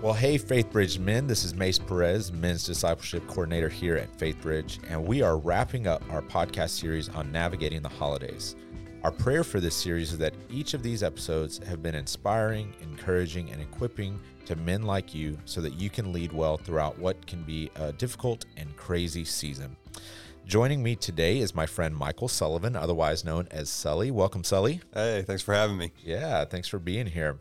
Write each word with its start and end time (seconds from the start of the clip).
Well, 0.00 0.14
hey, 0.14 0.38
FaithBridge 0.38 1.00
men, 1.00 1.26
this 1.26 1.42
is 1.42 1.56
Mace 1.56 1.80
Perez, 1.80 2.30
men's 2.30 2.64
discipleship 2.64 3.26
coordinator 3.26 3.68
here 3.68 3.96
at 3.96 4.16
FaithBridge, 4.16 4.78
and 4.88 5.04
we 5.04 5.22
are 5.22 5.38
wrapping 5.38 5.88
up 5.88 6.04
our 6.12 6.22
podcast 6.22 6.70
series 6.70 7.08
on 7.08 7.32
navigating 7.32 7.82
the 7.82 7.88
holidays. 7.88 8.54
Our 9.02 9.10
prayer 9.10 9.42
for 9.42 9.58
this 9.58 9.74
series 9.74 10.12
is 10.12 10.18
that 10.18 10.34
each 10.48 10.72
of 10.72 10.84
these 10.84 11.02
episodes 11.02 11.58
have 11.66 11.82
been 11.82 11.96
inspiring, 11.96 12.74
encouraging, 12.80 13.50
and 13.50 13.60
equipping 13.60 14.20
to 14.46 14.54
men 14.54 14.82
like 14.82 15.16
you 15.16 15.36
so 15.46 15.60
that 15.62 15.74
you 15.74 15.90
can 15.90 16.12
lead 16.12 16.32
well 16.32 16.56
throughout 16.56 16.96
what 17.00 17.26
can 17.26 17.42
be 17.42 17.68
a 17.74 17.92
difficult 17.92 18.44
and 18.56 18.76
crazy 18.76 19.24
season. 19.24 19.76
Joining 20.46 20.80
me 20.80 20.94
today 20.94 21.40
is 21.40 21.56
my 21.56 21.66
friend 21.66 21.94
Michael 21.94 22.28
Sullivan, 22.28 22.76
otherwise 22.76 23.24
known 23.24 23.48
as 23.50 23.68
Sully. 23.68 24.12
Welcome, 24.12 24.44
Sully. 24.44 24.80
Hey, 24.94 25.24
thanks 25.26 25.42
for 25.42 25.54
having 25.54 25.76
me. 25.76 25.90
Yeah, 26.04 26.44
thanks 26.44 26.68
for 26.68 26.78
being 26.78 27.06
here. 27.06 27.40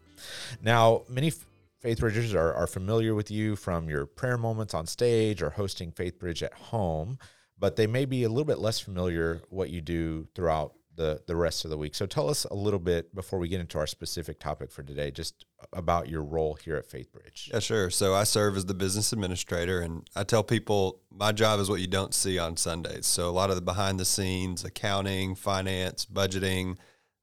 Now, 0.63 1.03
many 1.07 1.31
Faith 1.79 1.99
Bridgers 1.99 2.33
are, 2.33 2.53
are 2.53 2.67
familiar 2.67 3.13
with 3.13 3.29
you 3.29 3.55
from 3.55 3.89
your 3.89 4.05
prayer 4.05 4.37
moments 4.37 4.73
on 4.73 4.87
stage 4.87 5.41
or 5.41 5.51
hosting 5.51 5.91
Faith 5.91 6.17
Bridge 6.17 6.41
at 6.41 6.53
home, 6.53 7.19
but 7.57 7.75
they 7.75 7.87
may 7.87 8.05
be 8.05 8.23
a 8.23 8.29
little 8.29 8.45
bit 8.45 8.59
less 8.59 8.79
familiar 8.79 9.41
what 9.49 9.69
you 9.69 9.81
do 9.81 10.27
throughout 10.33 10.73
the, 10.97 11.21
the 11.27 11.35
rest 11.35 11.63
of 11.63 11.69
the 11.69 11.77
week. 11.77 11.93
So 11.93 12.07
tell 12.07 12.27
us 12.27 12.43
a 12.45 12.55
little 12.55 12.79
bit 12.79 13.13
before 13.13 13.37
we 13.37 13.47
get 13.47 13.61
into 13.61 13.77
our 13.77 13.85
specific 13.85 14.39
topic 14.39 14.71
for 14.71 14.81
today, 14.81 15.11
just 15.11 15.45
about 15.71 16.09
your 16.09 16.23
role 16.23 16.55
here 16.55 16.75
at 16.75 16.87
Faith 16.87 17.11
Bridge. 17.13 17.49
Yeah, 17.53 17.59
sure. 17.59 17.91
So 17.91 18.15
I 18.15 18.23
serve 18.23 18.57
as 18.57 18.65
the 18.65 18.73
business 18.73 19.13
administrator, 19.13 19.81
and 19.81 20.09
I 20.15 20.23
tell 20.23 20.43
people 20.43 21.01
my 21.11 21.31
job 21.31 21.59
is 21.59 21.69
what 21.69 21.79
you 21.79 21.87
don't 21.87 22.15
see 22.15 22.39
on 22.39 22.57
Sundays. 22.57 23.05
So 23.05 23.29
a 23.29 23.31
lot 23.31 23.51
of 23.51 23.55
the 23.55 23.61
behind 23.61 23.99
the 23.99 24.05
scenes, 24.05 24.65
accounting, 24.65 25.35
finance, 25.35 26.05
budgeting, 26.05 26.77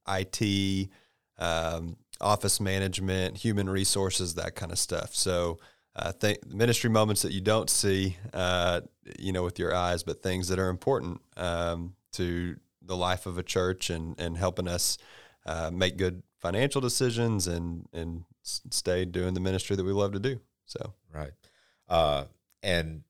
IT, 0.07 0.89
um, 1.37 1.97
office 2.21 2.59
management, 2.59 3.37
human 3.37 3.69
resources, 3.69 4.35
that 4.35 4.55
kind 4.55 4.71
of 4.71 4.79
stuff. 4.79 5.15
So, 5.15 5.59
uh, 5.95 6.11
th- 6.11 6.39
ministry 6.47 6.89
moments 6.89 7.21
that 7.21 7.31
you 7.31 7.39
don't 7.39 7.69
see, 7.69 8.17
uh, 8.33 8.81
you 9.17 9.31
know, 9.31 9.43
with 9.43 9.57
your 9.59 9.73
eyes, 9.73 10.03
but 10.03 10.21
things 10.21 10.49
that 10.49 10.59
are 10.59 10.69
important 10.69 11.21
um, 11.37 11.95
to 12.13 12.57
the 12.81 12.97
life 12.97 13.25
of 13.25 13.37
a 13.37 13.43
church 13.43 13.89
and 13.89 14.19
and 14.19 14.37
helping 14.37 14.67
us 14.67 14.97
uh, 15.45 15.71
make 15.71 15.97
good 15.97 16.21
financial 16.41 16.81
decisions 16.81 17.47
and 17.47 17.87
and 17.93 18.25
stay 18.43 19.05
doing 19.05 19.33
the 19.33 19.39
ministry 19.39 19.75
that 19.75 19.85
we 19.85 19.93
love 19.93 20.11
to 20.11 20.19
do. 20.19 20.39
So, 20.65 20.93
right, 21.13 21.31
uh, 21.87 22.25
and 22.61 23.03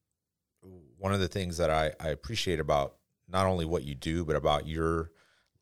one 0.98 1.14
of 1.14 1.20
the 1.20 1.28
things 1.28 1.58
that 1.58 1.70
I, 1.70 1.92
I 2.00 2.10
appreciate 2.10 2.60
about 2.60 2.96
not 3.28 3.46
only 3.46 3.66
what 3.66 3.84
you 3.84 3.96
do, 3.96 4.26
but 4.26 4.36
about 4.36 4.68
your 4.68 5.12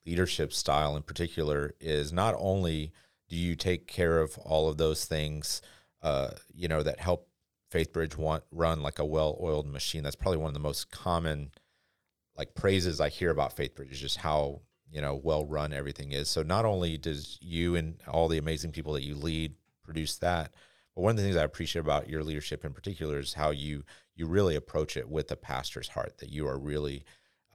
leadership 0.06 0.52
style 0.52 0.96
in 0.96 1.04
particular 1.04 1.74
is 1.80 2.12
not 2.12 2.36
only 2.38 2.92
do 3.30 3.36
you 3.36 3.56
take 3.56 3.88
care 3.88 4.20
of 4.20 4.38
all 4.38 4.70
of 4.70 4.78
those 4.78 5.06
things 5.06 5.62
uh, 6.02 6.32
you 6.54 6.68
know 6.68 6.84
that 6.84 7.00
help 7.00 7.28
faithbridge 7.74 8.18
want 8.18 8.44
run 8.52 8.82
like 8.82 9.00
a 9.00 9.06
well-oiled 9.06 9.68
machine? 9.68 10.04
That's 10.04 10.16
probably 10.16 10.38
one 10.38 10.50
of 10.50 10.54
the 10.54 10.60
most 10.60 10.92
common 10.92 11.52
like 12.36 12.56
praises 12.56 13.00
i 13.00 13.10
hear 13.10 13.30
about 13.30 13.56
faithbridge 13.56 13.92
is 13.92 14.00
just 14.00 14.18
how 14.18 14.62
you 14.92 15.02
know 15.02 15.16
well 15.16 15.46
run 15.46 15.74
everything 15.74 16.12
is. 16.12 16.30
So 16.30 16.44
not 16.44 16.66
only 16.66 16.98
does 16.98 17.38
you 17.42 17.76
and 17.76 18.00
all 18.08 18.28
the 18.28 18.38
amazing 18.38 18.72
people 18.72 18.94
that 18.94 19.04
you 19.04 19.16
lead 19.16 19.54
produce 19.84 20.18
that 20.18 20.54
but 20.96 21.02
one 21.02 21.12
of 21.12 21.18
the 21.18 21.24
things 21.24 21.36
i 21.36 21.44
appreciate 21.44 21.82
about 21.82 22.10
your 22.10 22.24
leadership 22.24 22.64
in 22.64 22.74
particular 22.74 23.20
is 23.20 23.34
how 23.34 23.52
you 23.52 23.84
you 24.16 24.26
really 24.26 24.56
approach 24.56 24.96
it 24.96 25.10
with 25.10 25.32
a 25.32 25.36
pastor's 25.36 25.90
heart 25.90 26.18
that 26.20 26.30
you 26.30 26.48
are 26.48 26.58
really 26.58 27.04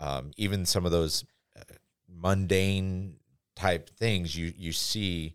um, 0.00 0.30
even 0.36 0.64
some 0.66 0.84
of 0.84 0.92
those 0.92 1.24
uh, 1.56 1.62
mundane 2.08 3.16
type 3.56 3.90
things 3.90 4.36
you 4.36 4.52
you 4.56 4.72
see 4.72 5.34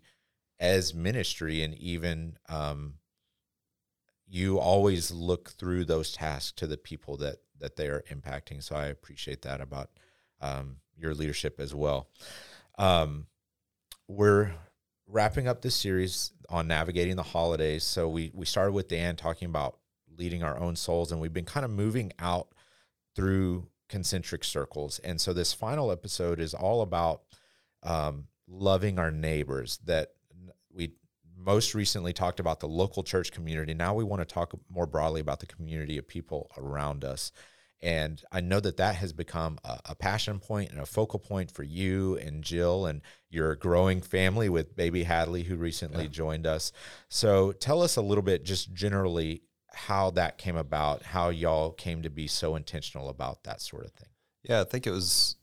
as 0.64 0.94
ministry 0.94 1.62
and 1.62 1.74
even 1.74 2.38
um, 2.48 2.94
you 4.26 4.58
always 4.58 5.10
look 5.10 5.50
through 5.50 5.84
those 5.84 6.12
tasks 6.12 6.52
to 6.52 6.66
the 6.66 6.78
people 6.78 7.18
that 7.18 7.36
that 7.60 7.76
they 7.76 7.86
are 7.86 8.02
impacting. 8.10 8.62
So 8.62 8.74
i 8.74 8.86
appreciate 8.86 9.42
that 9.42 9.60
about 9.60 9.90
um, 10.40 10.76
your 10.96 11.14
leadership 11.14 11.60
as 11.60 11.74
well. 11.74 12.08
Um, 12.78 13.26
we're 14.08 14.52
wrapping 15.06 15.46
up 15.46 15.60
this 15.60 15.74
series 15.74 16.32
on 16.48 16.66
navigating 16.66 17.16
the 17.16 17.22
holidays. 17.22 17.84
So 17.84 18.08
we 18.08 18.30
we 18.34 18.46
started 18.46 18.72
with 18.72 18.88
dan 18.88 19.16
talking 19.16 19.48
about 19.48 19.76
leading 20.16 20.42
our 20.42 20.58
own 20.58 20.76
souls 20.76 21.12
and 21.12 21.20
we've 21.20 21.32
been 21.32 21.44
kind 21.44 21.64
of 21.64 21.70
moving 21.70 22.10
out 22.18 22.48
through 23.14 23.68
concentric 23.90 24.44
circles. 24.44 24.98
And 25.00 25.20
so 25.20 25.34
this 25.34 25.52
final 25.52 25.92
episode 25.92 26.40
is 26.40 26.54
all 26.54 26.80
about 26.80 27.22
um, 27.82 28.28
loving 28.48 28.98
our 28.98 29.10
neighbors 29.10 29.78
that 29.84 30.14
most 31.44 31.74
recently 31.74 32.12
talked 32.12 32.40
about 32.40 32.60
the 32.60 32.68
local 32.68 33.02
church 33.02 33.32
community. 33.32 33.74
Now 33.74 33.94
we 33.94 34.04
want 34.04 34.20
to 34.20 34.32
talk 34.32 34.52
more 34.70 34.86
broadly 34.86 35.20
about 35.20 35.40
the 35.40 35.46
community 35.46 35.98
of 35.98 36.08
people 36.08 36.50
around 36.56 37.04
us. 37.04 37.32
And 37.82 38.22
I 38.32 38.40
know 38.40 38.60
that 38.60 38.78
that 38.78 38.94
has 38.96 39.12
become 39.12 39.58
a, 39.62 39.78
a, 39.90 39.94
passion 39.94 40.38
point 40.38 40.70
and 40.70 40.80
a 40.80 40.86
focal 40.86 41.18
point 41.18 41.50
for 41.50 41.62
you 41.62 42.16
and 42.16 42.42
Jill 42.42 42.86
and 42.86 43.02
your 43.28 43.56
growing 43.56 44.00
family 44.00 44.48
with 44.48 44.74
baby 44.74 45.02
Hadley, 45.02 45.42
who 45.42 45.56
recently 45.56 46.04
yeah. 46.04 46.08
joined 46.08 46.46
us. 46.46 46.72
So 47.10 47.52
tell 47.52 47.82
us 47.82 47.96
a 47.96 48.02
little 48.02 48.22
bit, 48.22 48.42
just 48.42 48.72
generally, 48.72 49.42
how 49.74 50.10
that 50.12 50.38
came 50.38 50.56
about, 50.56 51.02
how 51.02 51.28
y'all 51.28 51.72
came 51.72 52.02
to 52.02 52.10
be 52.10 52.26
so 52.26 52.56
intentional 52.56 53.08
about 53.08 53.44
that 53.44 53.60
sort 53.60 53.84
of 53.84 53.92
thing. 53.92 54.08
Yeah, 54.42 54.60
I 54.60 54.64
think 54.64 54.86
it 54.86 54.90
was 54.90 55.36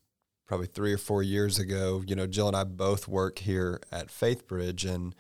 probably 0.47 0.67
three 0.67 0.93
or 0.93 0.97
four 0.97 1.21
years 1.21 1.59
ago, 1.59 2.03
you 2.05 2.15
know, 2.15 2.27
Jill 2.27 2.47
and 2.47 2.57
I 2.57 2.63
both 2.63 3.07
work 3.07 3.39
here 3.39 3.79
at 3.91 4.07
FaithBridge, 4.07 4.89
and 4.89 5.15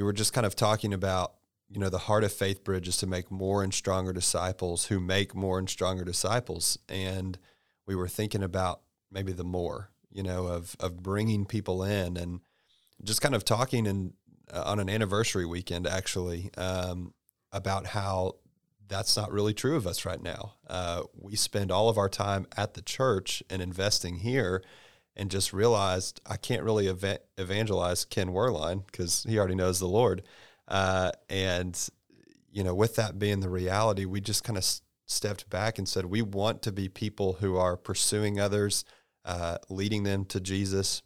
we 0.00 0.04
were 0.04 0.14
just 0.14 0.32
kind 0.32 0.46
of 0.46 0.56
talking 0.56 0.94
about, 0.94 1.34
you 1.68 1.78
know, 1.78 1.90
the 1.90 1.98
heart 1.98 2.24
of 2.24 2.32
FaithBridge 2.32 2.88
is 2.88 2.96
to 2.96 3.06
make 3.06 3.30
more 3.30 3.62
and 3.62 3.74
stronger 3.74 4.14
disciples 4.14 4.86
who 4.86 4.98
make 4.98 5.34
more 5.34 5.58
and 5.58 5.68
stronger 5.68 6.04
disciples. 6.04 6.78
And 6.88 7.38
we 7.86 7.94
were 7.94 8.08
thinking 8.08 8.42
about 8.42 8.80
maybe 9.12 9.32
the 9.32 9.44
more, 9.44 9.90
you 10.10 10.22
know, 10.22 10.46
of, 10.46 10.74
of 10.80 11.02
bringing 11.02 11.44
people 11.44 11.84
in 11.84 12.16
and 12.16 12.40
just 13.04 13.20
kind 13.20 13.34
of 13.34 13.44
talking 13.44 13.86
and 13.86 14.14
uh, 14.50 14.62
on 14.64 14.80
an 14.80 14.88
anniversary 14.88 15.44
weekend, 15.44 15.86
actually, 15.86 16.50
um, 16.56 17.12
about 17.52 17.84
how 17.88 18.36
that's 18.88 19.18
not 19.18 19.30
really 19.30 19.52
true 19.52 19.76
of 19.76 19.86
us 19.86 20.06
right 20.06 20.22
now. 20.22 20.54
Uh, 20.66 21.02
we 21.14 21.36
spend 21.36 21.70
all 21.70 21.90
of 21.90 21.98
our 21.98 22.08
time 22.08 22.46
at 22.56 22.72
the 22.72 22.82
church 22.82 23.42
and 23.50 23.60
investing 23.60 24.16
here, 24.16 24.62
and 25.16 25.30
just 25.30 25.52
realized 25.52 26.20
I 26.26 26.36
can't 26.36 26.62
really 26.62 26.88
ev- 26.88 27.20
evangelize 27.36 28.04
Ken 28.04 28.28
Werline 28.28 28.86
because 28.86 29.24
he 29.28 29.38
already 29.38 29.54
knows 29.54 29.78
the 29.78 29.88
Lord. 29.88 30.22
Uh, 30.68 31.10
and 31.28 31.78
you 32.52 32.64
know, 32.64 32.74
with 32.74 32.96
that 32.96 33.18
being 33.18 33.40
the 33.40 33.48
reality, 33.48 34.04
we 34.04 34.20
just 34.20 34.44
kind 34.44 34.56
of 34.56 34.62
s- 34.62 34.82
stepped 35.06 35.48
back 35.50 35.78
and 35.78 35.88
said 35.88 36.06
we 36.06 36.22
want 36.22 36.62
to 36.62 36.72
be 36.72 36.88
people 36.88 37.34
who 37.34 37.56
are 37.56 37.76
pursuing 37.76 38.40
others, 38.40 38.84
uh, 39.24 39.58
leading 39.68 40.02
them 40.02 40.24
to 40.26 40.40
Jesus. 40.40 41.02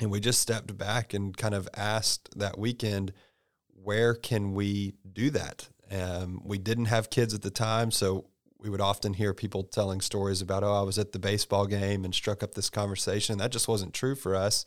And 0.00 0.10
we 0.10 0.20
just 0.20 0.40
stepped 0.40 0.76
back 0.78 1.12
and 1.12 1.36
kind 1.36 1.54
of 1.54 1.68
asked 1.76 2.38
that 2.38 2.58
weekend, 2.58 3.12
where 3.82 4.14
can 4.14 4.54
we 4.54 4.94
do 5.12 5.30
that? 5.30 5.68
Um, 5.90 6.40
we 6.44 6.58
didn't 6.58 6.86
have 6.86 7.10
kids 7.10 7.34
at 7.34 7.42
the 7.42 7.50
time, 7.50 7.90
so 7.90 8.29
we 8.60 8.70
would 8.70 8.80
often 8.80 9.14
hear 9.14 9.32
people 9.32 9.64
telling 9.64 10.00
stories 10.00 10.42
about, 10.42 10.62
oh, 10.62 10.74
I 10.74 10.82
was 10.82 10.98
at 10.98 11.12
the 11.12 11.18
baseball 11.18 11.66
game 11.66 12.04
and 12.04 12.14
struck 12.14 12.42
up 12.42 12.54
this 12.54 12.70
conversation. 12.70 13.38
That 13.38 13.52
just 13.52 13.68
wasn't 13.68 13.94
true 13.94 14.14
for 14.14 14.34
us. 14.34 14.64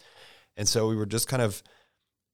And 0.57 0.67
so 0.67 0.87
we 0.87 0.95
were 0.95 1.05
just 1.05 1.27
kind 1.27 1.41
of 1.41 1.63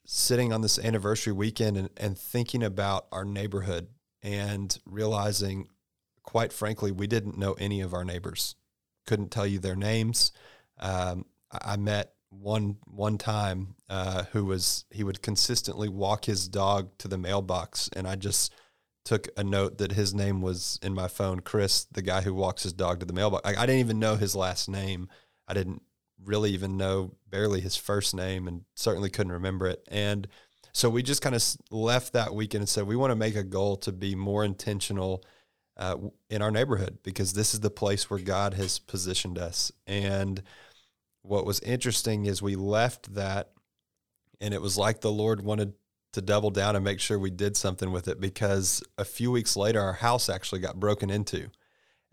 sitting 0.05 0.51
on 0.53 0.61
this 0.61 0.79
anniversary 0.79 1.33
weekend 1.33 1.77
and, 1.77 1.89
and 1.97 2.17
thinking 2.17 2.63
about 2.63 3.07
our 3.11 3.25
neighborhood 3.25 3.87
and 4.23 4.77
realizing, 4.85 5.67
quite 6.23 6.51
frankly, 6.51 6.91
we 6.91 7.07
didn't 7.07 7.37
know 7.37 7.53
any 7.53 7.81
of 7.81 7.93
our 7.93 8.03
neighbors. 8.03 8.55
Couldn't 9.05 9.31
tell 9.31 9.47
you 9.47 9.59
their 9.59 9.75
names. 9.75 10.31
Um, 10.79 11.25
I, 11.51 11.73
I 11.73 11.77
met 11.77 12.13
one 12.31 12.77
one 12.85 13.17
time 13.17 13.75
uh, 13.89 14.23
who 14.31 14.45
was 14.45 14.85
he 14.91 15.03
would 15.03 15.21
consistently 15.21 15.89
walk 15.89 16.25
his 16.25 16.47
dog 16.47 16.95
to 16.99 17.07
the 17.07 17.17
mailbox, 17.17 17.89
and 17.95 18.07
I 18.07 18.15
just 18.15 18.53
took 19.09 19.27
a 19.35 19.43
note 19.43 19.79
that 19.79 19.93
his 19.93 20.13
name 20.13 20.39
was 20.39 20.77
in 20.83 20.93
my 20.93 21.07
phone, 21.07 21.39
Chris, 21.39 21.85
the 21.85 22.03
guy 22.03 22.21
who 22.21 22.31
walks 22.31 22.61
his 22.61 22.73
dog 22.73 22.99
to 22.99 23.07
the 23.07 23.13
mailbox. 23.13 23.41
I, 23.43 23.59
I 23.59 23.65
didn't 23.65 23.79
even 23.79 23.97
know 23.97 24.17
his 24.17 24.35
last 24.35 24.69
name. 24.69 25.09
I 25.47 25.55
didn't 25.55 25.81
really 26.23 26.51
even 26.51 26.77
know 26.77 27.15
barely 27.27 27.59
his 27.59 27.75
first 27.75 28.13
name, 28.13 28.47
and 28.47 28.65
certainly 28.75 29.09
couldn't 29.09 29.33
remember 29.33 29.65
it. 29.65 29.83
And 29.87 30.27
so 30.73 30.91
we 30.91 31.01
just 31.01 31.23
kind 31.23 31.35
of 31.35 31.43
left 31.71 32.13
that 32.13 32.35
weekend 32.35 32.61
and 32.61 32.69
said 32.69 32.85
we 32.85 32.95
want 32.95 33.09
to 33.09 33.15
make 33.15 33.35
a 33.35 33.43
goal 33.43 33.77
to 33.77 33.91
be 33.91 34.13
more 34.13 34.45
intentional 34.45 35.23
uh, 35.75 35.97
in 36.29 36.43
our 36.43 36.51
neighborhood 36.51 36.99
because 37.01 37.33
this 37.33 37.55
is 37.55 37.61
the 37.61 37.71
place 37.71 38.11
where 38.11 38.19
God 38.19 38.53
has 38.53 38.77
positioned 38.77 39.39
us. 39.39 39.71
And 39.87 40.43
what 41.23 41.47
was 41.47 41.61
interesting 41.61 42.27
is 42.27 42.43
we 42.43 42.55
left 42.55 43.15
that 43.15 43.53
and 44.39 44.53
it 44.53 44.61
was 44.61 44.77
like 44.77 45.01
the 45.01 45.11
Lord 45.11 45.41
wanted 45.41 45.73
to 46.13 46.21
double 46.21 46.49
down 46.49 46.75
and 46.75 46.83
make 46.83 46.99
sure 46.99 47.19
we 47.19 47.29
did 47.29 47.55
something 47.55 47.91
with 47.91 48.07
it 48.07 48.19
because 48.19 48.81
a 48.97 49.05
few 49.05 49.31
weeks 49.31 49.55
later 49.55 49.79
our 49.79 49.93
house 49.93 50.29
actually 50.29 50.59
got 50.59 50.79
broken 50.79 51.09
into. 51.09 51.49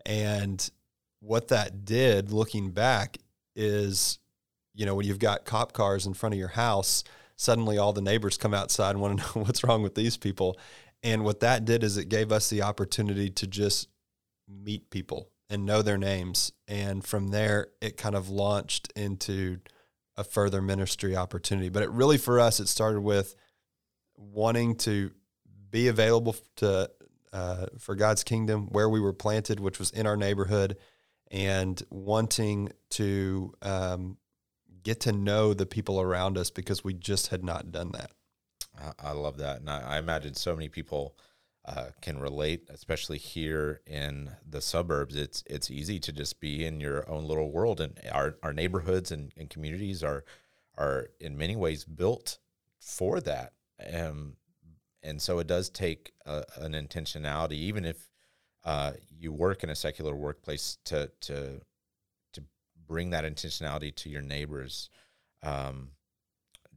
And 0.05 0.69
what 1.19 1.47
that 1.49 1.83
did 1.85 2.31
looking 2.31 2.71
back 2.71 3.17
is 3.55 4.19
you 4.75 4.85
know 4.85 4.93
when 4.93 5.05
you've 5.05 5.17
got 5.19 5.45
cop 5.45 5.73
cars 5.73 6.05
in 6.05 6.13
front 6.13 6.33
of 6.33 6.39
your 6.39 6.49
house 6.49 7.03
suddenly 7.35 7.79
all 7.79 7.91
the 7.91 8.01
neighbors 8.01 8.37
come 8.37 8.53
outside 8.53 8.91
and 8.91 9.01
want 9.01 9.19
to 9.19 9.25
know 9.39 9.43
what's 9.43 9.63
wrong 9.63 9.81
with 9.81 9.95
these 9.95 10.15
people 10.15 10.55
And 11.03 11.23
what 11.23 11.39
that 11.41 11.65
did 11.65 11.83
is 11.83 11.97
it 11.97 12.09
gave 12.09 12.31
us 12.31 12.49
the 12.49 12.61
opportunity 12.63 13.29
to 13.31 13.47
just 13.47 13.87
meet 14.47 14.89
people 14.89 15.29
and 15.49 15.65
know 15.65 15.81
their 15.81 15.97
names. 15.97 16.51
And 16.67 17.03
from 17.05 17.29
there, 17.29 17.67
it 17.81 17.97
kind 17.97 18.15
of 18.15 18.29
launched 18.29 18.91
into 18.95 19.59
a 20.15 20.23
further 20.23 20.61
ministry 20.61 21.15
opportunity. 21.15 21.69
But 21.69 21.83
it 21.83 21.91
really, 21.91 22.17
for 22.17 22.39
us, 22.39 22.59
it 22.59 22.67
started 22.67 23.01
with 23.01 23.35
wanting 24.17 24.75
to 24.75 25.11
be 25.69 25.87
available 25.87 26.35
to 26.57 26.89
uh, 27.33 27.67
for 27.77 27.95
God's 27.95 28.23
kingdom 28.23 28.67
where 28.67 28.89
we 28.89 28.99
were 28.99 29.13
planted, 29.13 29.59
which 29.59 29.79
was 29.79 29.91
in 29.91 30.07
our 30.07 30.17
neighborhood, 30.17 30.77
and 31.29 31.81
wanting 31.89 32.71
to 32.91 33.53
um, 33.61 34.17
get 34.83 35.01
to 35.01 35.11
know 35.11 35.53
the 35.53 35.65
people 35.65 35.99
around 35.99 36.37
us 36.37 36.49
because 36.49 36.83
we 36.83 36.93
just 36.93 37.27
had 37.27 37.43
not 37.43 37.71
done 37.71 37.91
that. 37.91 38.11
I, 38.99 39.11
love 39.11 39.37
that, 39.37 39.59
and 39.59 39.69
I, 39.69 39.95
I, 39.95 39.97
imagine 39.97 40.35
so 40.35 40.55
many 40.55 40.69
people 40.69 41.17
uh, 41.65 41.87
can 41.99 42.19
relate, 42.19 42.69
especially 42.69 43.17
here 43.17 43.81
in 43.87 44.29
the 44.47 44.61
suburbs. 44.61 45.15
It's 45.15 45.43
it's 45.47 45.71
easy 45.71 45.99
to 46.01 46.11
just 46.11 46.39
be 46.39 46.63
in 46.63 46.79
your 46.79 47.09
own 47.09 47.25
little 47.25 47.51
world, 47.51 47.81
and 47.81 47.99
our 48.11 48.37
our 48.43 48.53
neighborhoods 48.53 49.11
and, 49.11 49.31
and 49.35 49.49
communities 49.49 50.03
are 50.03 50.23
are 50.77 51.07
in 51.19 51.37
many 51.37 51.55
ways 51.55 51.85
built 51.85 52.37
for 52.79 53.19
that. 53.21 53.53
Um, 53.93 54.35
and 55.03 55.21
so 55.21 55.39
it 55.39 55.47
does 55.47 55.69
take 55.69 56.11
a, 56.25 56.43
an 56.57 56.73
intentionality, 56.73 57.53
even 57.53 57.85
if 57.85 58.09
uh, 58.65 58.93
you 59.09 59.31
work 59.31 59.63
in 59.63 59.69
a 59.69 59.75
secular 59.75 60.15
workplace, 60.15 60.77
to 60.85 61.09
to 61.21 61.61
to 62.33 62.43
bring 62.87 63.11
that 63.11 63.23
intentionality 63.23 63.95
to 63.95 64.09
your 64.09 64.21
neighbors. 64.21 64.89
Um, 65.43 65.91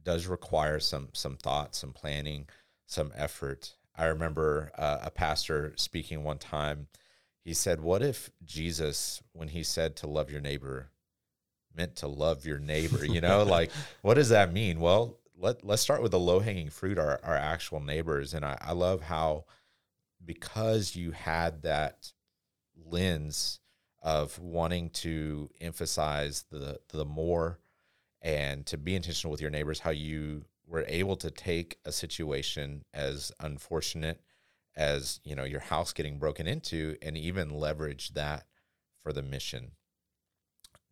does 0.03 0.27
require 0.27 0.79
some 0.79 1.09
some 1.13 1.37
thought, 1.37 1.75
some 1.75 1.93
planning, 1.93 2.47
some 2.87 3.11
effort. 3.15 3.73
I 3.95 4.05
remember 4.05 4.71
uh, 4.77 4.99
a 5.03 5.11
pastor 5.11 5.73
speaking 5.75 6.23
one 6.23 6.37
time. 6.37 6.87
He 7.43 7.53
said, 7.53 7.81
"What 7.81 8.01
if 8.01 8.29
Jesus, 8.45 9.21
when 9.33 9.49
he 9.49 9.63
said 9.63 9.95
to 9.97 10.07
love 10.07 10.31
your 10.31 10.41
neighbor, 10.41 10.91
meant 11.75 11.95
to 11.97 12.07
love 12.07 12.45
your 12.45 12.59
neighbor? 12.59 13.05
You 13.05 13.21
know, 13.21 13.43
like 13.47 13.71
what 14.01 14.13
does 14.13 14.29
that 14.29 14.53
mean? 14.53 14.79
Well, 14.79 15.17
let 15.41 15.65
let's 15.65 15.81
start 15.81 16.01
with 16.01 16.11
the 16.11 16.19
low 16.19 16.39
hanging 16.39 16.69
fruit, 16.69 16.97
our 16.97 17.19
our 17.23 17.35
actual 17.35 17.79
neighbors. 17.79 18.33
And 18.33 18.45
I, 18.45 18.57
I 18.61 18.73
love 18.73 19.01
how 19.01 19.45
because 20.23 20.95
you 20.95 21.11
had 21.11 21.63
that 21.63 22.13
lens 22.85 23.59
of 24.01 24.39
wanting 24.39 24.89
to 24.89 25.49
emphasize 25.59 26.45
the 26.51 26.79
the 26.89 27.05
more 27.05 27.59
and 28.21 28.65
to 28.67 28.77
be 28.77 28.95
intentional 28.95 29.31
with 29.31 29.41
your 29.41 29.49
neighbors, 29.49 29.79
how 29.79 29.89
you 29.89 30.45
were 30.67 30.85
able 30.87 31.15
to 31.17 31.31
take 31.31 31.79
a 31.85 31.91
situation 31.91 32.85
as 32.93 33.31
unfortunate 33.39 34.21
as 34.75 35.19
you 35.25 35.35
know 35.35 35.43
your 35.43 35.59
house 35.59 35.91
getting 35.91 36.17
broken 36.17 36.47
into 36.47 36.95
and 37.01 37.17
even 37.17 37.49
leverage 37.49 38.13
that 38.13 38.45
for 39.03 39.11
the 39.11 39.21
mission 39.21 39.71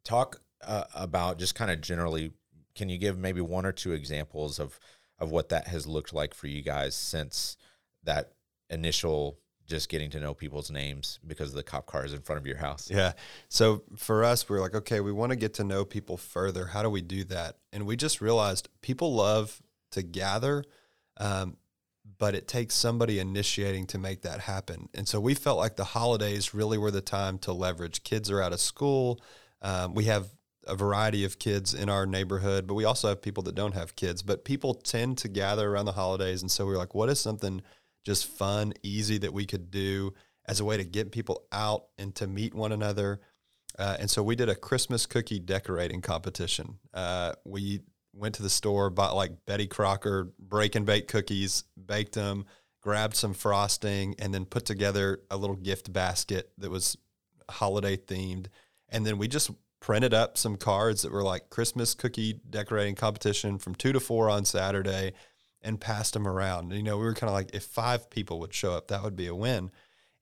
talk 0.03 0.41
uh, 0.65 0.83
about 0.93 1.39
just 1.39 1.55
kind 1.55 1.71
of 1.71 1.79
generally 1.79 2.31
can 2.75 2.89
you 2.89 2.97
give 2.97 3.17
maybe 3.17 3.41
one 3.41 3.65
or 3.65 3.71
two 3.71 3.93
examples 3.93 4.59
of 4.59 4.79
of 5.19 5.31
what 5.31 5.49
that 5.49 5.67
has 5.67 5.85
looked 5.85 6.13
like 6.13 6.33
for 6.33 6.47
you 6.47 6.61
guys 6.61 6.95
since 6.95 7.57
that 8.03 8.31
initial 8.69 9.37
just 9.69 9.87
getting 9.87 10.09
to 10.09 10.19
know 10.19 10.33
people's 10.33 10.71
names 10.71 11.19
because 11.25 11.53
the 11.53 11.63
cop 11.63 11.85
cars 11.85 12.11
in 12.11 12.21
front 12.21 12.41
of 12.41 12.47
your 12.47 12.57
house. 12.57 12.89
Yeah. 12.89 13.13
So 13.49 13.83
for 13.95 14.23
us, 14.23 14.49
we 14.49 14.57
are 14.57 14.61
like, 14.61 14.73
okay, 14.73 14.99
we 14.99 15.11
want 15.11 15.29
to 15.29 15.35
get 15.35 15.53
to 15.55 15.63
know 15.63 15.85
people 15.85 16.17
further. 16.17 16.65
How 16.65 16.81
do 16.81 16.89
we 16.89 17.01
do 17.01 17.23
that? 17.25 17.57
And 17.71 17.85
we 17.85 17.95
just 17.95 18.19
realized 18.19 18.67
people 18.81 19.13
love 19.13 19.61
to 19.91 20.01
gather, 20.01 20.63
um, 21.17 21.57
but 22.17 22.33
it 22.33 22.47
takes 22.47 22.73
somebody 22.73 23.19
initiating 23.19 23.85
to 23.87 23.99
make 23.99 24.23
that 24.23 24.41
happen. 24.41 24.89
And 24.95 25.07
so 25.07 25.19
we 25.19 25.35
felt 25.35 25.59
like 25.59 25.75
the 25.75 25.83
holidays 25.83 26.53
really 26.53 26.79
were 26.79 26.91
the 26.91 27.01
time 27.01 27.37
to 27.39 27.53
leverage. 27.53 28.03
Kids 28.03 28.31
are 28.31 28.41
out 28.41 28.53
of 28.53 28.59
school. 28.59 29.21
Um, 29.61 29.93
we 29.93 30.05
have 30.05 30.29
a 30.67 30.75
variety 30.75 31.23
of 31.23 31.39
kids 31.39 31.73
in 31.73 31.89
our 31.89 32.05
neighborhood, 32.05 32.67
but 32.67 32.73
we 32.75 32.85
also 32.85 33.07
have 33.07 33.21
people 33.21 33.43
that 33.43 33.55
don't 33.55 33.73
have 33.73 33.95
kids. 33.95 34.21
But 34.21 34.45
people 34.45 34.73
tend 34.73 35.17
to 35.19 35.27
gather 35.27 35.69
around 35.69 35.85
the 35.85 35.93
holidays. 35.93 36.41
And 36.41 36.51
so 36.51 36.65
we 36.65 36.73
are 36.73 36.77
like, 36.77 36.95
what 36.95 37.09
is 37.09 37.19
something 37.19 37.61
just 38.05 38.27
fun, 38.27 38.73
easy 38.83 39.17
that 39.19 39.33
we 39.33 39.45
could 39.45 39.71
do 39.71 40.13
as 40.45 40.59
a 40.59 40.65
way 40.65 40.77
to 40.77 40.83
get 40.83 41.11
people 41.11 41.45
out 41.51 41.85
and 41.97 42.13
to 42.15 42.27
meet 42.27 42.53
one 42.53 42.71
another? 42.71 43.19
Uh, 43.77 43.97
and 43.99 44.09
so 44.09 44.21
we 44.21 44.35
did 44.35 44.49
a 44.49 44.55
Christmas 44.55 45.05
cookie 45.05 45.39
decorating 45.39 46.01
competition. 46.01 46.79
Uh, 46.93 47.33
we 47.45 47.81
went 48.13 48.35
to 48.35 48.43
the 48.43 48.49
store, 48.49 48.89
bought 48.89 49.15
like 49.15 49.45
Betty 49.45 49.67
Crocker 49.67 50.31
break 50.37 50.75
and 50.75 50.85
bake 50.85 51.07
cookies, 51.07 51.63
baked 51.83 52.13
them, 52.13 52.45
grabbed 52.81 53.15
some 53.15 53.33
frosting, 53.33 54.15
and 54.19 54.33
then 54.33 54.45
put 54.45 54.65
together 54.65 55.21
a 55.31 55.37
little 55.37 55.55
gift 55.55 55.91
basket 55.93 56.51
that 56.57 56.69
was 56.69 56.97
holiday 57.49 57.95
themed. 57.95 58.47
And 58.89 59.05
then 59.05 59.17
we 59.17 59.27
just 59.27 59.51
printed 59.79 60.13
up 60.13 60.37
some 60.37 60.57
cards 60.57 61.01
that 61.01 61.11
were 61.11 61.23
like 61.23 61.49
Christmas 61.49 61.93
cookie 61.93 62.39
decorating 62.49 62.95
competition 62.95 63.57
from 63.57 63.75
two 63.75 63.93
to 63.93 63.99
four 63.99 64.29
on 64.29 64.45
Saturday 64.45 65.13
and 65.61 65.79
passed 65.79 66.13
them 66.13 66.27
around. 66.27 66.71
You 66.71 66.83
know, 66.83 66.97
we 66.97 67.03
were 67.03 67.13
kind 67.13 67.29
of 67.29 67.33
like, 67.33 67.51
if 67.53 67.63
five 67.63 68.09
people 68.09 68.39
would 68.39 68.53
show 68.53 68.73
up, 68.73 68.87
that 68.89 69.03
would 69.03 69.15
be 69.15 69.27
a 69.27 69.35
win. 69.35 69.71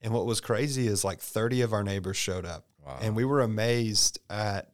And 0.00 0.12
what 0.12 0.26
was 0.26 0.40
crazy 0.40 0.86
is 0.86 1.04
like 1.04 1.20
30 1.20 1.62
of 1.62 1.72
our 1.72 1.82
neighbors 1.82 2.16
showed 2.16 2.44
up. 2.44 2.66
Wow. 2.84 2.98
And 3.00 3.16
we 3.16 3.24
were 3.24 3.40
amazed 3.40 4.18
at 4.30 4.70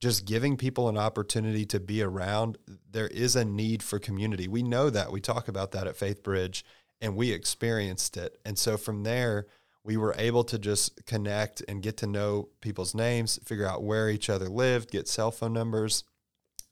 just 0.00 0.26
giving 0.26 0.56
people 0.56 0.88
an 0.88 0.98
opportunity 0.98 1.64
to 1.66 1.80
be 1.80 2.02
around. 2.02 2.58
There 2.90 3.08
is 3.08 3.36
a 3.36 3.44
need 3.44 3.82
for 3.82 3.98
community. 3.98 4.48
We 4.48 4.62
know 4.62 4.90
that. 4.90 5.10
We 5.10 5.20
talk 5.20 5.48
about 5.48 5.72
that 5.72 5.86
at 5.86 5.96
Faith 5.96 6.22
Bridge 6.22 6.64
and 7.00 7.16
we 7.16 7.32
experienced 7.32 8.16
it. 8.16 8.38
And 8.44 8.58
so 8.58 8.76
from 8.76 9.02
there, 9.02 9.46
we 9.86 9.96
were 9.96 10.14
able 10.18 10.42
to 10.42 10.58
just 10.58 11.06
connect 11.06 11.62
and 11.68 11.80
get 11.80 11.96
to 11.98 12.08
know 12.08 12.48
people's 12.60 12.92
names, 12.92 13.38
figure 13.44 13.66
out 13.66 13.84
where 13.84 14.10
each 14.10 14.28
other 14.28 14.48
lived, 14.48 14.90
get 14.90 15.06
cell 15.06 15.30
phone 15.30 15.52
numbers. 15.52 16.02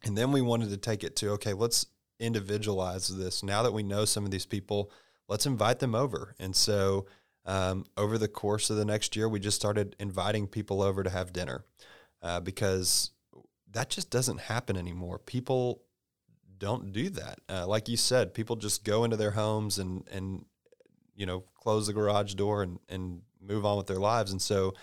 And 0.03 0.19
then 0.19 0.33
we 0.33 0.43
wanted 0.43 0.71
to 0.71 0.77
take 0.77 1.05
it 1.05 1.15
to 1.17 1.31
okay, 1.31 1.53
let's 1.53 1.87
individualize 2.19 3.09
this. 3.09 3.45
Now 3.45 3.63
that 3.63 3.73
we 3.73 3.85
know 3.85 4.05
some 4.05 4.25
of 4.25 4.33
these 4.33 4.47
people, 4.47 4.91
let's 5.29 5.47
invite 5.47 5.79
them 5.79 5.95
over. 5.95 6.35
And 6.41 6.57
so 6.57 7.07
um, 7.47 7.85
over 7.97 8.19
the 8.19 8.29
course 8.29 8.69
of 8.69 8.77
the 8.77 8.85
next 8.85 9.15
year, 9.15 9.29
we 9.29 9.39
just 9.39 9.57
started 9.57 9.95
inviting 10.01 10.49
people 10.49 10.83
over 10.83 11.05
to 11.05 11.11
have 11.11 11.33
dinner 11.33 11.65
uh, 12.21 12.41
because 12.41 13.13
that 13.71 13.91
just 13.91 14.11
doesn't 14.11 14.41
happen 14.41 14.77
anymore. 14.77 15.21
People 15.21 15.83
don't 16.59 16.93
do 16.93 17.11
that. 17.11 17.39
Uh, 17.49 17.67
like 17.67 17.89
you 17.89 17.97
said, 17.97 18.35
people 18.35 18.56
just 18.56 18.85
go 18.85 19.05
into 19.05 19.17
their 19.17 19.33
homes 19.33 19.79
and 19.79 20.09
and 20.11 20.47
you 21.15 21.27
know, 21.27 21.44
close 21.55 21.87
the 21.87 21.93
garage 21.93 22.35
door 22.35 22.63
and, 22.63 22.79
and 22.89 23.23
move 23.41 23.65
on 23.65 23.77
with 23.77 23.87
their 23.87 23.99
lives. 23.99 24.33
And 24.33 24.41
so, 24.41 24.75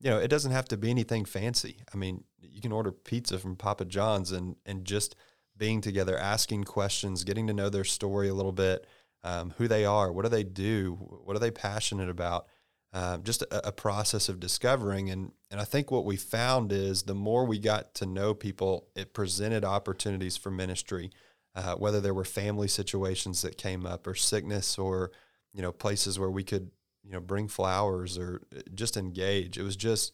you 0.00 0.10
know, 0.10 0.18
it 0.18 0.28
doesn't 0.28 0.52
have 0.52 0.66
to 0.66 0.76
be 0.76 0.90
anything 0.90 1.24
fancy. 1.24 1.78
I 1.92 1.96
mean, 1.96 2.24
you 2.40 2.60
can 2.60 2.72
order 2.72 2.92
pizza 2.92 3.38
from 3.38 3.56
Papa 3.56 3.84
John's 3.84 4.32
and, 4.32 4.56
and 4.66 4.84
just 4.84 5.16
being 5.56 5.80
together, 5.80 6.18
asking 6.18 6.64
questions, 6.64 7.24
getting 7.24 7.46
to 7.46 7.52
know 7.52 7.68
their 7.68 7.84
story 7.84 8.28
a 8.28 8.34
little 8.34 8.52
bit, 8.52 8.86
um, 9.22 9.54
who 9.58 9.68
they 9.68 9.84
are, 9.84 10.12
what 10.12 10.22
do 10.22 10.28
they 10.28 10.42
do, 10.42 10.94
what 11.24 11.36
are 11.36 11.40
they 11.40 11.50
passionate 11.50 12.08
about, 12.08 12.46
um, 12.92 13.22
just 13.22 13.42
a, 13.42 13.68
a, 13.68 13.72
process 13.72 14.28
of 14.28 14.40
discovering. 14.40 15.08
And, 15.08 15.32
and 15.50 15.60
I 15.60 15.64
think 15.64 15.90
what 15.90 16.04
we 16.04 16.16
found 16.16 16.72
is 16.72 17.04
the 17.04 17.14
more 17.14 17.46
we 17.46 17.58
got 17.58 17.94
to 17.96 18.06
know 18.06 18.34
people, 18.34 18.88
it 18.96 19.14
presented 19.14 19.64
opportunities 19.64 20.36
for 20.36 20.50
ministry, 20.50 21.10
uh, 21.54 21.74
whether 21.76 22.00
there 22.00 22.12
were 22.12 22.24
family 22.24 22.68
situations 22.68 23.42
that 23.42 23.56
came 23.56 23.86
up 23.86 24.06
or 24.06 24.14
sickness 24.14 24.78
or 24.78 25.10
you 25.52 25.62
know, 25.62 25.72
places 25.72 26.18
where 26.18 26.30
we 26.30 26.44
could, 26.44 26.70
you 27.04 27.12
know, 27.12 27.20
bring 27.20 27.48
flowers 27.48 28.18
or 28.18 28.42
uh, 28.56 28.60
just 28.74 28.96
engage. 28.96 29.58
It 29.58 29.62
was 29.62 29.76
just 29.76 30.12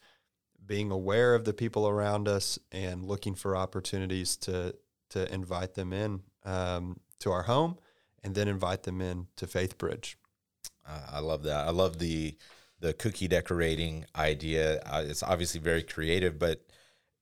being 0.65 0.91
aware 0.91 1.33
of 1.35 1.45
the 1.45 1.53
people 1.53 1.87
around 1.87 2.27
us 2.27 2.59
and 2.71 3.05
looking 3.05 3.35
for 3.35 3.55
opportunities 3.55 4.37
to 4.37 4.75
to 5.09 5.33
invite 5.33 5.73
them 5.73 5.91
in 5.91 6.21
um, 6.45 6.99
to 7.19 7.31
our 7.31 7.43
home 7.43 7.77
and 8.23 8.35
then 8.35 8.47
invite 8.47 8.83
them 8.83 9.01
in 9.01 9.27
to 9.35 9.47
Faith 9.47 9.77
Bridge. 9.77 10.17
I 11.11 11.19
love 11.19 11.43
that. 11.43 11.67
I 11.67 11.71
love 11.71 11.99
the 11.99 12.35
the 12.79 12.93
cookie 12.93 13.27
decorating 13.27 14.05
idea. 14.15 14.79
Uh, 14.81 15.03
it's 15.05 15.23
obviously 15.23 15.59
very 15.59 15.83
creative, 15.83 16.39
but 16.39 16.65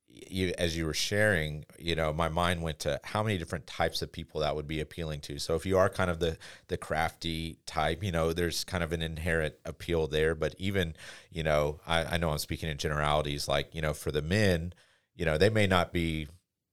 you 0.09 0.53
as 0.57 0.77
you 0.77 0.85
were 0.85 0.93
sharing, 0.93 1.65
you 1.77 1.95
know, 1.95 2.13
my 2.13 2.29
mind 2.29 2.61
went 2.61 2.79
to 2.79 2.99
how 3.03 3.23
many 3.23 3.37
different 3.37 3.67
types 3.67 4.01
of 4.01 4.11
people 4.11 4.41
that 4.41 4.55
would 4.55 4.67
be 4.67 4.79
appealing 4.79 5.21
to. 5.21 5.39
So 5.39 5.55
if 5.55 5.65
you 5.65 5.77
are 5.77 5.89
kind 5.89 6.09
of 6.09 6.19
the 6.19 6.37
the 6.67 6.77
crafty 6.77 7.57
type, 7.65 8.03
you 8.03 8.11
know, 8.11 8.33
there's 8.33 8.63
kind 8.63 8.83
of 8.83 8.91
an 8.91 9.01
inherent 9.01 9.55
appeal 9.65 10.07
there. 10.07 10.35
But 10.35 10.55
even, 10.57 10.95
you 11.31 11.43
know, 11.43 11.79
I, 11.85 12.03
I 12.03 12.17
know 12.17 12.31
I'm 12.31 12.37
speaking 12.37 12.69
in 12.69 12.77
generalities, 12.77 13.47
like, 13.47 13.73
you 13.75 13.81
know, 13.81 13.93
for 13.93 14.11
the 14.11 14.21
men, 14.21 14.73
you 15.15 15.25
know, 15.25 15.37
they 15.37 15.49
may 15.49 15.67
not 15.67 15.91
be, 15.93 16.27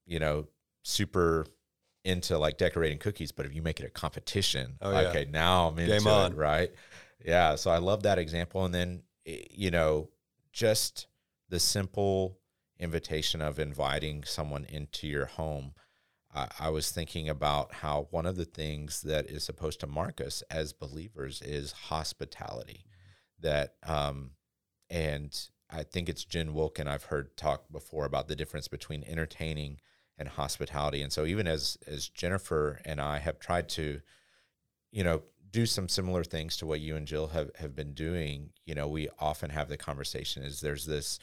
you 0.06 0.18
know, 0.18 0.46
super 0.82 1.46
into 2.04 2.38
like 2.38 2.58
decorating 2.58 2.98
cookies, 2.98 3.32
but 3.32 3.46
if 3.46 3.54
you 3.54 3.62
make 3.62 3.80
it 3.80 3.86
a 3.86 3.90
competition, 3.90 4.76
oh, 4.82 4.90
yeah. 4.90 5.08
okay, 5.08 5.26
now 5.30 5.68
I'm 5.68 5.78
into 5.78 5.98
Game 5.98 6.06
on. 6.06 6.32
it, 6.32 6.36
right? 6.36 6.70
Yeah. 7.24 7.56
So 7.56 7.70
I 7.70 7.78
love 7.78 8.02
that 8.02 8.18
example. 8.18 8.64
And 8.64 8.74
then, 8.74 9.02
eh, 9.26 9.38
you 9.50 9.70
know, 9.70 10.10
just 10.52 11.06
the 11.48 11.58
simple 11.58 12.38
invitation 12.78 13.40
of 13.40 13.58
inviting 13.58 14.24
someone 14.24 14.64
into 14.64 15.06
your 15.06 15.26
home. 15.26 15.74
I, 16.34 16.48
I 16.58 16.70
was 16.70 16.90
thinking 16.90 17.28
about 17.28 17.74
how 17.74 18.08
one 18.10 18.26
of 18.26 18.36
the 18.36 18.44
things 18.44 19.02
that 19.02 19.26
is 19.26 19.44
supposed 19.44 19.80
to 19.80 19.86
mark 19.86 20.20
us 20.20 20.42
as 20.50 20.72
believers 20.72 21.40
is 21.42 21.72
hospitality. 21.72 22.84
That 23.40 23.74
um, 23.82 24.32
and 24.90 25.36
I 25.70 25.82
think 25.82 26.08
it's 26.08 26.24
Jen 26.24 26.54
Wilkin 26.54 26.88
I've 26.88 27.04
heard 27.04 27.36
talk 27.36 27.64
before 27.70 28.04
about 28.04 28.28
the 28.28 28.36
difference 28.36 28.68
between 28.68 29.04
entertaining 29.04 29.80
and 30.16 30.28
hospitality. 30.28 31.02
And 31.02 31.12
so 31.12 31.24
even 31.24 31.46
as 31.46 31.76
as 31.86 32.08
Jennifer 32.08 32.80
and 32.84 33.00
I 33.00 33.18
have 33.18 33.38
tried 33.38 33.68
to, 33.70 34.00
you 34.92 35.04
know, 35.04 35.22
do 35.50 35.66
some 35.66 35.88
similar 35.88 36.24
things 36.24 36.56
to 36.56 36.66
what 36.66 36.80
you 36.80 36.96
and 36.96 37.06
Jill 37.06 37.28
have, 37.28 37.50
have 37.56 37.76
been 37.76 37.94
doing, 37.94 38.50
you 38.66 38.74
know, 38.74 38.88
we 38.88 39.08
often 39.20 39.50
have 39.50 39.68
the 39.68 39.76
conversation 39.76 40.42
is 40.42 40.60
there's 40.60 40.86
this 40.86 41.18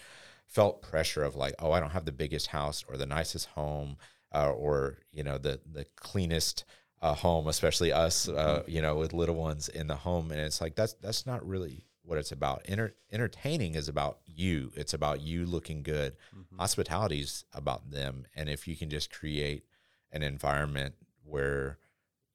felt 0.51 0.81
pressure 0.81 1.24
of 1.24 1.36
like, 1.36 1.55
oh, 1.60 1.72
I 1.72 1.79
don't 1.79 1.91
have 1.91 2.05
the 2.05 2.12
biggest 2.12 2.48
house 2.48 2.84
or 2.88 2.98
the 2.98 3.05
nicest 3.05 3.48
home 3.50 3.98
uh, 4.34 4.51
or, 4.51 4.98
you 5.12 5.24
know, 5.24 5.38
the 5.38 5.62
the 5.70 5.86
cleanest 5.96 6.65
uh, 7.01 7.13
home, 7.13 7.48
especially 7.48 7.91
us, 7.91 8.27
uh, 8.27 8.60
mm-hmm. 8.60 8.72
you 8.72 8.81
know, 8.81 8.96
with 8.96 9.13
little 9.13 9.36
ones 9.36 9.70
in 9.70 9.88
the 9.88 9.96
home. 9.96 10.31
And 10.31 10.39
it's 10.39 10.62
like 10.62 10.75
that's 10.75 10.93
that's 10.93 11.25
not 11.25 11.48
really 11.48 11.86
what 12.03 12.17
it's 12.17 12.31
about. 12.31 12.63
Enter, 12.65 12.96
entertaining 13.12 13.75
is 13.75 13.88
about 13.88 14.20
you. 14.25 14.72
It's 14.75 14.93
about 14.93 15.22
you 15.22 15.46
looking 15.46 15.84
good. 15.84 16.15
Mm-hmm. 16.36 16.60
Hospitality 16.60 17.22
is 17.22 17.46
about 17.53 17.91
them. 17.91 18.25
And 18.36 18.50
if 18.50 18.67
you 18.67 18.75
can 18.75 18.89
just 18.89 19.12
create 19.12 19.63
an 20.12 20.24
environment 20.24 20.96
where 21.24 21.77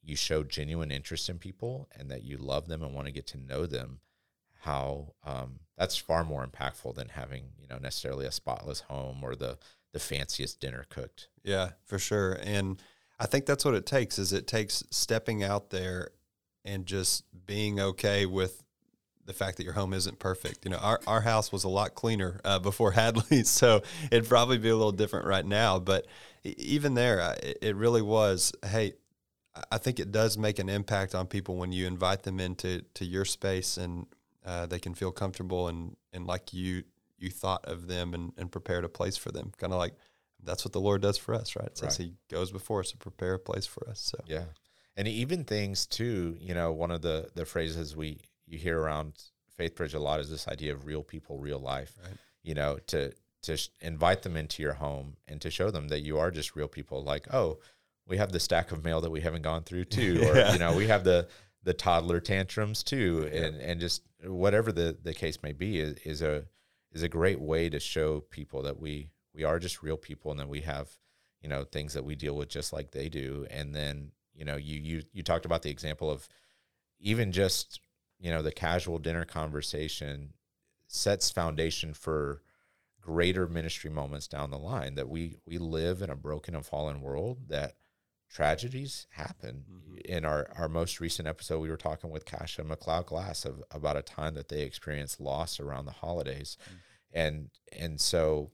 you 0.02 0.16
show 0.16 0.42
genuine 0.42 0.90
interest 0.90 1.28
in 1.28 1.38
people 1.38 1.88
and 1.96 2.10
that 2.10 2.22
you 2.22 2.36
love 2.38 2.68
them 2.68 2.82
and 2.82 2.94
want 2.94 3.06
to 3.06 3.12
get 3.12 3.26
to 3.28 3.38
know 3.38 3.66
them, 3.66 4.00
how 4.60 5.14
um, 5.24 5.60
that's 5.76 5.96
far 5.96 6.24
more 6.24 6.46
impactful 6.46 6.94
than 6.94 7.10
having 7.10 7.44
you 7.60 7.68
know 7.68 7.78
necessarily 7.78 8.26
a 8.26 8.32
spotless 8.32 8.80
home 8.80 9.18
or 9.22 9.34
the 9.34 9.58
the 9.92 9.98
fanciest 9.98 10.60
dinner 10.60 10.84
cooked. 10.88 11.28
Yeah, 11.42 11.70
for 11.84 11.98
sure. 11.98 12.38
And 12.42 12.82
I 13.18 13.26
think 13.26 13.46
that's 13.46 13.64
what 13.64 13.74
it 13.74 13.86
takes. 13.86 14.18
Is 14.18 14.32
it 14.32 14.46
takes 14.46 14.82
stepping 14.90 15.42
out 15.42 15.70
there 15.70 16.10
and 16.64 16.84
just 16.84 17.24
being 17.46 17.80
okay 17.80 18.26
with 18.26 18.62
the 19.26 19.32
fact 19.32 19.56
that 19.56 19.64
your 19.64 19.72
home 19.72 19.92
isn't 19.92 20.18
perfect. 20.18 20.64
You 20.64 20.70
know, 20.70 20.78
our, 20.78 21.00
our 21.06 21.20
house 21.20 21.50
was 21.50 21.64
a 21.64 21.68
lot 21.68 21.94
cleaner 21.94 22.40
uh, 22.44 22.58
before 22.58 22.92
Hadley, 22.92 23.42
so 23.44 23.82
it'd 24.10 24.28
probably 24.28 24.58
be 24.58 24.68
a 24.68 24.76
little 24.76 24.92
different 24.92 25.26
right 25.26 25.44
now. 25.44 25.78
But 25.78 26.06
even 26.44 26.94
there, 26.94 27.36
it, 27.42 27.74
really 27.76 28.02
was. 28.02 28.52
Hey, 28.64 28.94
I 29.70 29.78
think 29.78 29.98
it 29.98 30.12
does 30.12 30.38
make 30.38 30.58
an 30.58 30.68
impact 30.68 31.14
on 31.14 31.26
people 31.26 31.56
when 31.56 31.72
you 31.72 31.86
invite 31.86 32.22
them 32.22 32.38
into 32.40 32.82
to 32.94 33.04
your 33.04 33.24
space 33.24 33.76
and 33.76 34.06
uh, 34.46 34.64
they 34.64 34.78
can 34.78 34.94
feel 34.94 35.12
comfortable 35.12 35.68
and 35.68 35.96
and 36.12 36.26
like 36.26 36.54
you 36.54 36.84
you 37.18 37.30
thought 37.30 37.64
of 37.64 37.88
them 37.88 38.14
and, 38.14 38.32
and 38.36 38.52
prepared 38.52 38.84
a 38.84 38.88
place 38.88 39.16
for 39.16 39.32
them. 39.32 39.52
Kind 39.58 39.72
of 39.72 39.78
like 39.78 39.94
that's 40.42 40.64
what 40.64 40.72
the 40.72 40.80
Lord 40.80 41.02
does 41.02 41.18
for 41.18 41.34
us, 41.34 41.56
right? 41.56 41.76
Says 41.76 41.98
right. 41.98 42.06
He 42.06 42.14
goes 42.30 42.52
before 42.52 42.80
us 42.80 42.90
to 42.92 42.96
prepare 42.96 43.34
a 43.34 43.38
place 43.38 43.66
for 43.66 43.88
us. 43.88 44.00
So 44.00 44.18
yeah, 44.26 44.44
and 44.96 45.08
even 45.08 45.44
things 45.44 45.86
too. 45.86 46.36
You 46.40 46.54
know, 46.54 46.72
one 46.72 46.90
of 46.90 47.02
the 47.02 47.28
the 47.34 47.44
phrases 47.44 47.96
we 47.96 48.20
you 48.46 48.58
hear 48.58 48.78
around 48.78 49.14
FaithBridge 49.58 49.94
a 49.94 49.98
lot 49.98 50.20
is 50.20 50.30
this 50.30 50.46
idea 50.48 50.72
of 50.72 50.86
real 50.86 51.02
people, 51.02 51.38
real 51.38 51.58
life. 51.58 51.94
Right. 52.02 52.16
You 52.42 52.54
know, 52.54 52.78
to 52.88 53.12
to 53.42 53.68
invite 53.80 54.22
them 54.22 54.36
into 54.36 54.62
your 54.62 54.74
home 54.74 55.16
and 55.26 55.40
to 55.40 55.50
show 55.50 55.70
them 55.70 55.88
that 55.88 56.00
you 56.00 56.18
are 56.18 56.30
just 56.30 56.54
real 56.54 56.68
people. 56.68 57.02
Like, 57.02 57.32
oh, 57.34 57.58
we 58.06 58.16
have 58.18 58.32
the 58.32 58.40
stack 58.40 58.72
of 58.72 58.84
mail 58.84 59.00
that 59.00 59.10
we 59.10 59.20
haven't 59.20 59.42
gone 59.42 59.62
through 59.62 59.86
too, 59.86 60.20
or 60.28 60.36
yeah. 60.36 60.52
you 60.52 60.58
know, 60.58 60.76
we 60.76 60.86
have 60.86 61.04
the 61.04 61.26
the 61.66 61.74
toddler 61.74 62.20
tantrums 62.20 62.84
too, 62.84 63.28
yeah. 63.30 63.42
and 63.42 63.60
and 63.60 63.80
just 63.80 64.02
whatever 64.24 64.70
the 64.72 64.96
the 65.02 65.12
case 65.12 65.42
may 65.42 65.52
be 65.52 65.80
is, 65.80 65.94
is 66.04 66.22
a 66.22 66.44
is 66.92 67.02
a 67.02 67.08
great 67.08 67.40
way 67.40 67.68
to 67.68 67.80
show 67.80 68.20
people 68.20 68.62
that 68.62 68.80
we 68.80 69.10
we 69.34 69.42
are 69.42 69.58
just 69.58 69.82
real 69.82 69.96
people 69.96 70.30
and 70.30 70.38
that 70.38 70.48
we 70.48 70.60
have 70.60 70.88
you 71.42 71.48
know 71.48 71.64
things 71.64 71.92
that 71.92 72.04
we 72.04 72.14
deal 72.14 72.36
with 72.36 72.48
just 72.48 72.72
like 72.72 72.92
they 72.92 73.08
do 73.08 73.46
and 73.50 73.74
then 73.74 74.12
you 74.32 74.44
know 74.44 74.56
you 74.56 74.78
you 74.78 75.02
you 75.12 75.22
talked 75.24 75.44
about 75.44 75.62
the 75.62 75.70
example 75.70 76.08
of 76.08 76.28
even 77.00 77.32
just 77.32 77.80
you 78.20 78.30
know 78.30 78.42
the 78.42 78.52
casual 78.52 78.98
dinner 78.98 79.24
conversation 79.24 80.32
sets 80.86 81.32
foundation 81.32 81.92
for 81.92 82.42
greater 83.00 83.48
ministry 83.48 83.90
moments 83.90 84.28
down 84.28 84.50
the 84.50 84.58
line 84.58 84.94
that 84.94 85.08
we 85.08 85.34
we 85.46 85.58
live 85.58 86.00
in 86.00 86.10
a 86.10 86.16
broken 86.16 86.54
and 86.54 86.64
fallen 86.64 87.00
world 87.00 87.48
that 87.48 87.74
tragedies 88.30 89.06
happen 89.10 89.64
mm-hmm. 89.70 89.96
in 90.04 90.24
our 90.24 90.48
our 90.56 90.68
most 90.68 91.00
recent 91.00 91.28
episode 91.28 91.60
we 91.60 91.70
were 91.70 91.76
talking 91.76 92.10
with 92.10 92.24
Kasha 92.24 92.62
McLeod 92.62 93.06
Glass 93.06 93.44
of, 93.44 93.62
about 93.70 93.96
a 93.96 94.02
time 94.02 94.34
that 94.34 94.48
they 94.48 94.62
experienced 94.62 95.20
loss 95.20 95.60
around 95.60 95.86
the 95.86 95.92
holidays 95.92 96.56
mm-hmm. 96.64 96.76
and 97.12 97.50
and 97.78 98.00
so 98.00 98.50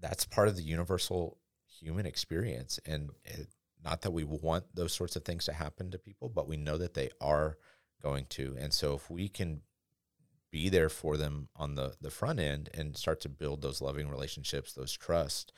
that's 0.00 0.26
part 0.26 0.48
of 0.48 0.56
the 0.56 0.62
universal 0.62 1.38
human 1.66 2.06
experience 2.06 2.78
and 2.86 3.10
it, 3.24 3.48
not 3.84 4.00
that 4.00 4.12
we 4.12 4.24
want 4.24 4.64
those 4.74 4.92
sorts 4.92 5.14
of 5.14 5.24
things 5.24 5.44
to 5.44 5.52
happen 5.52 5.90
to 5.90 5.98
people, 5.98 6.28
but 6.28 6.48
we 6.48 6.56
know 6.56 6.78
that 6.78 6.94
they 6.94 7.10
are 7.20 7.58
going 8.02 8.26
to. 8.30 8.56
And 8.58 8.72
so 8.72 8.94
if 8.94 9.10
we 9.10 9.28
can 9.28 9.60
be 10.50 10.68
there 10.68 10.88
for 10.88 11.16
them 11.16 11.48
on 11.54 11.74
the, 11.74 11.94
the 12.00 12.10
front 12.10 12.40
end 12.40 12.70
and 12.72 12.96
start 12.96 13.20
to 13.22 13.28
build 13.28 13.60
those 13.60 13.82
loving 13.82 14.08
relationships, 14.08 14.72
those 14.72 14.92
trust, 14.92 15.52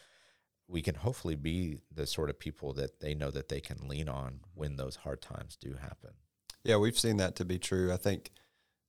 we 0.69 0.83
can 0.83 0.95
hopefully 0.95 1.37
be 1.37 1.79
the 1.95 2.07
sort 2.07 2.31
of 2.31 2.39
people 2.39 2.73
that 2.75 3.01
they 3.01 3.15
know 3.15 3.31
that 3.31 3.49
they 3.49 3.61
can 3.61 3.89
lean 3.89 4.09
on 4.09 4.41
when 4.55 4.77
those 4.77 4.97
hard 4.97 5.23
times 5.23 5.57
do 5.57 5.75
happen. 5.75 6.11
Yeah, 6.65 6.77
we've 6.77 6.99
seen 6.99 7.19
that 7.19 7.37
to 7.37 7.45
be 7.45 7.59
true. 7.59 7.93
I 7.93 7.97
think 7.97 8.31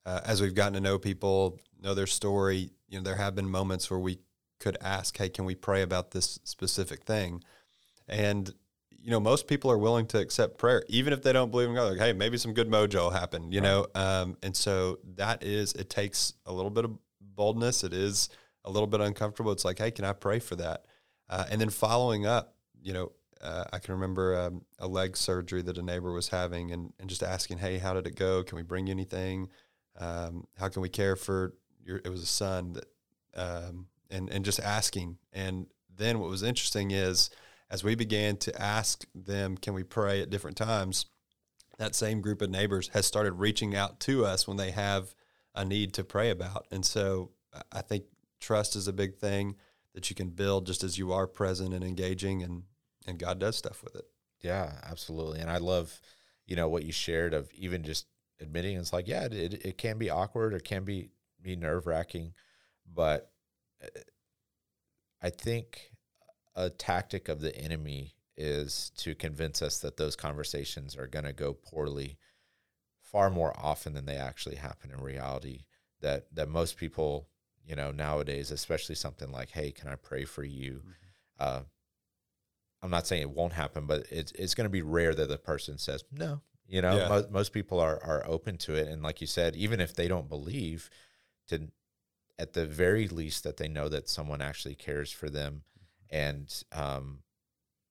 uh, 0.05 0.21
as 0.25 0.41
we've 0.41 0.55
gotten 0.55 0.73
to 0.73 0.81
know 0.81 0.97
people, 0.97 1.59
know 1.81 1.93
their 1.93 2.07
story, 2.07 2.71
you 2.87 2.97
know, 2.97 3.03
there 3.03 3.15
have 3.15 3.35
been 3.35 3.49
moments 3.49 3.91
where 3.91 3.99
we 3.99 4.19
could 4.59 4.77
ask, 4.81 5.15
"Hey, 5.17 5.29
can 5.29 5.45
we 5.45 5.53
pray 5.53 5.83
about 5.83 6.11
this 6.11 6.39
specific 6.43 7.03
thing?" 7.03 7.43
And 8.07 8.51
you 9.07 9.11
know, 9.11 9.19
most 9.19 9.47
people 9.47 9.71
are 9.71 9.77
willing 9.77 10.05
to 10.07 10.19
accept 10.19 10.57
prayer, 10.57 10.83
even 10.89 11.13
if 11.13 11.21
they 11.21 11.31
don't 11.31 11.51
believe 11.51 11.69
in 11.69 11.75
God. 11.75 11.91
Like, 11.91 11.99
hey, 11.99 12.13
maybe 12.13 12.37
some 12.37 12.53
good 12.53 12.69
mojo 12.69 12.95
will 12.95 13.09
happen, 13.11 13.51
you 13.51 13.61
right. 13.61 13.67
know. 13.67 13.87
Um, 13.95 14.37
and 14.43 14.55
so 14.55 14.99
that 15.15 15.43
is, 15.43 15.71
it 15.73 15.89
takes 15.89 16.33
a 16.45 16.51
little 16.51 16.71
bit 16.71 16.83
of 16.83 16.97
boldness. 17.21 17.83
It 17.83 17.93
is 17.93 18.29
a 18.65 18.71
little 18.71 18.87
bit 18.87 18.99
uncomfortable. 18.99 19.51
It's 19.51 19.63
like, 19.63 19.79
hey, 19.79 19.91
can 19.91 20.03
I 20.03 20.13
pray 20.13 20.39
for 20.39 20.57
that? 20.57 20.85
Uh, 21.29 21.45
and 21.49 21.59
then 21.59 21.69
following 21.69 22.25
up, 22.25 22.55
you 22.81 22.93
know, 22.93 23.11
uh, 23.41 23.65
I 23.71 23.79
can 23.79 23.93
remember 23.93 24.39
um, 24.39 24.65
a 24.79 24.87
leg 24.87 25.15
surgery 25.15 25.61
that 25.61 25.77
a 25.77 25.83
neighbor 25.83 26.11
was 26.11 26.29
having, 26.29 26.71
and, 26.71 26.93
and 26.99 27.09
just 27.09 27.21
asking, 27.21 27.59
hey, 27.59 27.77
how 27.77 27.93
did 27.93 28.07
it 28.07 28.15
go? 28.15 28.43
Can 28.43 28.55
we 28.55 28.63
bring 28.63 28.87
you 28.87 28.91
anything? 28.91 29.49
Um, 29.99 30.47
how 30.57 30.69
can 30.69 30.81
we 30.81 30.89
care 30.89 31.15
for 31.15 31.53
your? 31.83 31.97
It 31.97 32.09
was 32.09 32.23
a 32.23 32.27
son 32.27 32.73
that, 32.73 32.85
um, 33.35 33.87
and 34.09 34.29
and 34.29 34.43
just 34.43 34.59
asking. 34.59 35.17
And 35.33 35.67
then 35.95 36.19
what 36.19 36.29
was 36.29 36.43
interesting 36.43 36.91
is 36.91 37.29
as 37.69 37.83
we 37.83 37.95
began 37.95 38.37
to 38.37 38.61
ask 38.61 39.05
them, 39.13 39.57
can 39.57 39.73
we 39.73 39.83
pray 39.83 40.21
at 40.21 40.29
different 40.29 40.57
times, 40.57 41.05
that 41.77 41.95
same 41.95 42.21
group 42.21 42.41
of 42.41 42.49
neighbors 42.49 42.89
has 42.93 43.05
started 43.05 43.33
reaching 43.33 43.75
out 43.75 43.99
to 44.01 44.25
us 44.25 44.47
when 44.47 44.57
they 44.57 44.71
have 44.71 45.13
a 45.53 45.65
need 45.65 45.93
to 45.95 46.03
pray 46.03 46.29
about. 46.29 46.65
And 46.71 46.85
so 46.85 47.31
I 47.71 47.81
think 47.81 48.05
trust 48.39 48.75
is 48.75 48.87
a 48.87 48.93
big 48.93 49.17
thing 49.17 49.55
that 49.97 50.11
you 50.11 50.15
can 50.15 50.29
build 50.29 50.67
just 50.67 50.83
as 50.83 50.99
you 50.99 51.11
are 51.11 51.25
present 51.25 51.73
and 51.73 51.83
engaging 51.83 52.43
and 52.43 52.61
and 53.07 53.17
God 53.17 53.39
does 53.39 53.55
stuff 53.55 53.83
with 53.83 53.95
it. 53.95 54.05
Yeah, 54.43 54.73
absolutely. 54.83 55.39
And 55.39 55.49
I 55.49 55.57
love, 55.57 55.99
you 56.45 56.55
know, 56.55 56.69
what 56.69 56.83
you 56.83 56.91
shared 56.91 57.33
of 57.33 57.49
even 57.55 57.81
just 57.81 58.05
admitting 58.39 58.77
it's 58.77 58.93
like, 58.93 59.07
yeah, 59.07 59.23
it, 59.23 59.65
it 59.65 59.79
can 59.79 59.97
be 59.97 60.11
awkward, 60.11 60.53
it 60.53 60.63
can 60.63 60.83
be 60.83 61.09
be 61.41 61.55
nerve 61.55 61.87
wracking, 61.87 62.33
but 62.93 63.31
uh, 63.83 63.87
I 65.19 65.31
think 65.31 65.89
a 66.55 66.69
tactic 66.69 67.27
of 67.27 67.41
the 67.41 67.57
enemy 67.57 68.13
is 68.35 68.91
to 68.97 69.15
convince 69.15 69.63
us 69.63 69.79
that 69.79 69.97
those 69.97 70.15
conversations 70.15 70.95
are 70.95 71.07
going 71.07 71.25
to 71.25 71.33
go 71.33 71.53
poorly 71.53 72.19
far 73.01 73.31
more 73.31 73.51
often 73.57 73.95
than 73.95 74.05
they 74.05 74.17
actually 74.17 74.57
happen 74.57 74.91
in 74.91 75.01
reality 75.01 75.63
that 76.01 76.27
that 76.35 76.49
most 76.49 76.77
people 76.77 77.29
you 77.67 77.75
know 77.75 77.91
nowadays 77.91 78.51
especially 78.51 78.95
something 78.95 79.31
like 79.31 79.51
hey 79.51 79.71
can 79.71 79.89
i 79.89 79.95
pray 79.95 80.25
for 80.25 80.43
you? 80.43 80.81
Mm-hmm. 80.81 80.91
uh, 81.39 81.59
i'm 82.81 82.89
not 82.89 83.05
saying 83.05 83.21
it 83.21 83.29
won't 83.29 83.53
happen 83.53 83.85
but 83.85 84.05
it's, 84.09 84.31
it's 84.33 84.55
going 84.55 84.65
to 84.65 84.69
be 84.69 84.81
rare 84.81 85.13
that 85.13 85.29
the 85.29 85.37
person 85.37 85.77
says 85.77 86.03
no 86.11 86.41
you 86.69 86.81
know? 86.81 86.97
Yeah. 86.97 87.07
most, 87.07 87.31
most 87.31 87.53
people 87.53 87.79
are, 87.79 88.03
are 88.03 88.25
open 88.25 88.57
to 88.57 88.75
it 88.75 88.87
and 88.87 89.01
like 89.01 89.21
you 89.21 89.27
said 89.27 89.55
even 89.55 89.79
if 89.79 89.95
they 89.95 90.07
don't 90.07 90.29
believe 90.29 90.89
to 91.47 91.69
at 92.39 92.53
the 92.53 92.65
very 92.65 93.07
least 93.07 93.43
that 93.43 93.57
they 93.57 93.67
know 93.67 93.89
that 93.89 94.09
someone 94.09 94.41
actually 94.41 94.75
cares 94.75 95.11
for 95.11 95.29
them 95.29 95.63
and 96.09 96.63
um, 96.71 97.19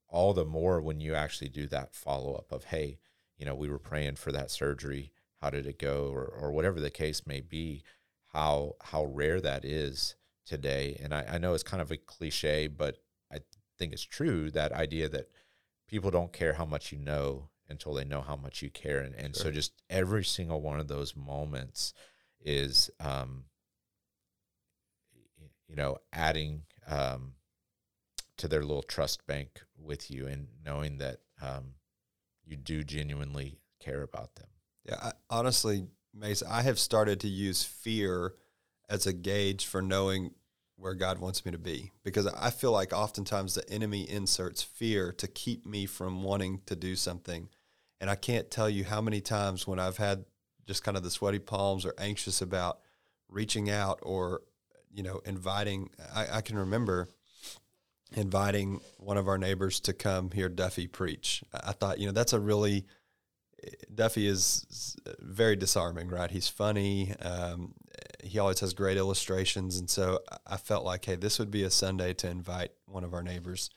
all 0.08 0.32
the 0.32 0.44
more 0.44 0.80
when 0.80 1.00
you 1.00 1.14
actually 1.14 1.48
do 1.48 1.66
that 1.66 1.94
follow 1.94 2.34
up 2.34 2.52
of 2.52 2.64
hey 2.64 2.98
you 3.38 3.44
know 3.44 3.54
we 3.54 3.68
were 3.68 3.78
praying 3.78 4.16
for 4.16 4.32
that 4.32 4.50
surgery. 4.50 5.12
How 5.42 5.50
did 5.50 5.66
it 5.66 5.78
go? 5.78 6.10
or, 6.12 6.24
or 6.24 6.50
whatever 6.52 6.80
the 6.80 6.90
case 6.90 7.26
may 7.26 7.40
be 7.40 7.82
how 8.36 8.76
how 8.82 9.06
rare 9.06 9.40
that 9.40 9.64
is 9.64 10.14
today 10.44 11.00
and 11.02 11.14
I, 11.14 11.24
I 11.32 11.38
know 11.38 11.54
it's 11.54 11.62
kind 11.62 11.80
of 11.80 11.90
a 11.90 11.96
cliche 11.96 12.66
but 12.66 12.98
i 13.32 13.38
think 13.78 13.94
it's 13.94 14.02
true 14.02 14.50
that 14.50 14.72
idea 14.72 15.08
that 15.08 15.30
people 15.88 16.10
don't 16.10 16.34
care 16.34 16.52
how 16.52 16.66
much 16.66 16.92
you 16.92 16.98
know 16.98 17.48
until 17.68 17.94
they 17.94 18.04
know 18.04 18.20
how 18.20 18.36
much 18.36 18.60
you 18.60 18.68
care 18.68 19.00
and, 19.00 19.14
and 19.14 19.34
sure. 19.34 19.46
so 19.46 19.50
just 19.50 19.72
every 19.88 20.22
single 20.22 20.60
one 20.60 20.78
of 20.78 20.86
those 20.86 21.16
moments 21.16 21.94
is 22.44 22.90
um, 23.00 23.44
you 25.66 25.74
know 25.74 25.96
adding 26.12 26.62
um, 26.86 27.32
to 28.36 28.48
their 28.48 28.62
little 28.62 28.82
trust 28.82 29.26
bank 29.26 29.62
with 29.78 30.10
you 30.10 30.26
and 30.26 30.48
knowing 30.64 30.98
that 30.98 31.20
um, 31.40 31.74
you 32.44 32.56
do 32.56 32.84
genuinely 32.84 33.58
care 33.80 34.02
about 34.02 34.34
them. 34.36 34.46
Yeah, 34.84 34.96
I, 35.02 35.12
honestly, 35.30 35.86
Mace, 36.18 36.42
I 36.42 36.62
have 36.62 36.78
started 36.78 37.20
to 37.20 37.28
use 37.28 37.62
fear 37.62 38.34
as 38.88 39.06
a 39.06 39.12
gauge 39.12 39.66
for 39.66 39.82
knowing 39.82 40.30
where 40.76 40.94
God 40.94 41.18
wants 41.18 41.44
me 41.44 41.52
to 41.52 41.58
be 41.58 41.92
because 42.04 42.26
I 42.26 42.50
feel 42.50 42.72
like 42.72 42.92
oftentimes 42.92 43.54
the 43.54 43.68
enemy 43.70 44.08
inserts 44.08 44.62
fear 44.62 45.12
to 45.12 45.26
keep 45.26 45.66
me 45.66 45.86
from 45.86 46.22
wanting 46.22 46.62
to 46.66 46.76
do 46.76 46.96
something. 46.96 47.48
And 48.00 48.10
I 48.10 48.14
can't 48.14 48.50
tell 48.50 48.68
you 48.68 48.84
how 48.84 49.00
many 49.00 49.20
times 49.20 49.66
when 49.66 49.78
I've 49.78 49.96
had 49.96 50.24
just 50.66 50.84
kind 50.84 50.96
of 50.96 51.02
the 51.02 51.10
sweaty 51.10 51.38
palms 51.38 51.84
or 51.86 51.94
anxious 51.98 52.42
about 52.42 52.80
reaching 53.28 53.70
out 53.70 54.00
or, 54.02 54.42
you 54.92 55.02
know, 55.02 55.20
inviting. 55.24 55.90
I, 56.14 56.26
I 56.38 56.40
can 56.40 56.58
remember 56.58 57.08
inviting 58.14 58.80
one 58.98 59.16
of 59.16 59.28
our 59.28 59.38
neighbors 59.38 59.80
to 59.80 59.92
come 59.92 60.30
hear 60.30 60.48
Duffy 60.48 60.86
preach. 60.86 61.42
I 61.52 61.72
thought, 61.72 61.98
you 61.98 62.06
know, 62.06 62.12
that's 62.12 62.32
a 62.32 62.40
really, 62.40 62.86
Duffy 63.94 64.26
is 64.26 64.96
very 65.20 65.56
disarming, 65.56 66.08
right? 66.08 66.30
He's 66.30 66.48
funny. 66.48 67.14
Um, 67.22 67.74
he 68.22 68.38
always 68.38 68.60
has 68.60 68.74
great 68.74 68.96
illustrations. 68.96 69.78
And 69.78 69.88
so 69.88 70.20
I 70.46 70.56
felt 70.56 70.84
like, 70.84 71.04
hey, 71.04 71.16
this 71.16 71.38
would 71.38 71.50
be 71.50 71.62
a 71.62 71.70
Sunday 71.70 72.12
to 72.14 72.28
invite 72.28 72.72
one 72.86 73.04
of 73.04 73.14
our 73.14 73.22
neighbors. 73.22 73.70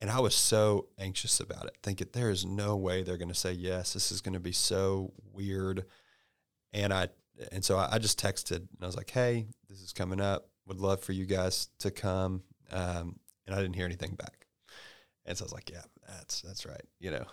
And 0.00 0.10
I 0.10 0.20
was 0.20 0.34
so 0.34 0.88
anxious 0.98 1.40
about 1.40 1.66
it, 1.66 1.76
thinking 1.82 2.08
there 2.12 2.30
is 2.30 2.44
no 2.44 2.76
way 2.76 3.02
they're 3.02 3.16
going 3.16 3.28
to 3.28 3.34
say 3.34 3.52
yes. 3.52 3.92
This 3.92 4.10
is 4.10 4.20
going 4.20 4.34
to 4.34 4.40
be 4.40 4.52
so 4.52 5.12
weird. 5.32 5.84
And 6.72 6.92
I, 6.92 7.08
and 7.52 7.64
so 7.64 7.78
I, 7.78 7.98
just 7.98 8.20
texted 8.20 8.56
and 8.56 8.82
I 8.82 8.86
was 8.86 8.96
like, 8.96 9.10
hey, 9.10 9.46
this 9.68 9.80
is 9.80 9.92
coming 9.92 10.20
up. 10.20 10.48
Would 10.66 10.80
love 10.80 11.02
for 11.02 11.12
you 11.12 11.26
guys 11.26 11.68
to 11.80 11.90
come. 11.90 12.42
Um, 12.72 13.18
and 13.46 13.54
I 13.54 13.60
didn't 13.60 13.76
hear 13.76 13.86
anything 13.86 14.14
back. 14.14 14.46
And 15.24 15.38
so 15.38 15.44
I 15.44 15.46
was 15.46 15.52
like, 15.52 15.70
yeah, 15.70 15.82
that's, 16.08 16.40
that's 16.42 16.66
right. 16.66 16.84
You 16.98 17.12
know, 17.12 17.24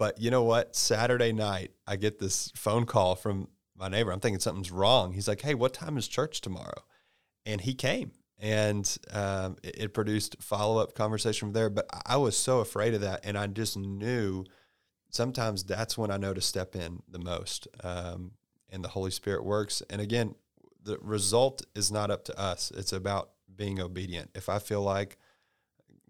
but 0.00 0.18
you 0.18 0.30
know 0.30 0.44
what? 0.44 0.74
Saturday 0.74 1.30
night, 1.30 1.72
I 1.86 1.96
get 1.96 2.18
this 2.18 2.50
phone 2.56 2.86
call 2.86 3.16
from 3.16 3.48
my 3.76 3.86
neighbor. 3.88 4.10
I'm 4.10 4.18
thinking 4.18 4.40
something's 4.40 4.70
wrong. 4.70 5.12
He's 5.12 5.28
like, 5.28 5.42
"Hey, 5.42 5.52
what 5.52 5.74
time 5.74 5.98
is 5.98 6.08
church 6.08 6.40
tomorrow?" 6.40 6.84
And 7.44 7.60
he 7.60 7.74
came, 7.74 8.12
and 8.38 8.96
um, 9.12 9.58
it, 9.62 9.76
it, 9.76 9.92
produced 9.92 10.42
follow 10.42 10.78
up 10.78 10.94
conversation 10.94 11.48
from 11.48 11.52
there. 11.52 11.68
But 11.68 11.86
I 12.06 12.16
was 12.16 12.34
so 12.34 12.60
afraid 12.60 12.94
of 12.94 13.02
that, 13.02 13.20
and 13.24 13.36
I 13.36 13.46
just 13.46 13.76
knew 13.76 14.46
sometimes 15.10 15.64
that's 15.64 15.98
when 15.98 16.10
I 16.10 16.16
know 16.16 16.32
to 16.32 16.40
step 16.40 16.74
in 16.74 17.02
the 17.06 17.18
most, 17.18 17.68
um, 17.84 18.30
and 18.70 18.82
the 18.82 18.88
Holy 18.88 19.10
Spirit 19.10 19.44
works. 19.44 19.82
And 19.90 20.00
again, 20.00 20.34
the 20.82 20.96
result 21.02 21.60
is 21.74 21.92
not 21.92 22.10
up 22.10 22.24
to 22.24 22.40
us; 22.40 22.72
it's 22.74 22.94
about 22.94 23.32
being 23.54 23.78
obedient. 23.78 24.30
If 24.34 24.48
I 24.48 24.60
feel 24.60 24.80
like 24.80 25.18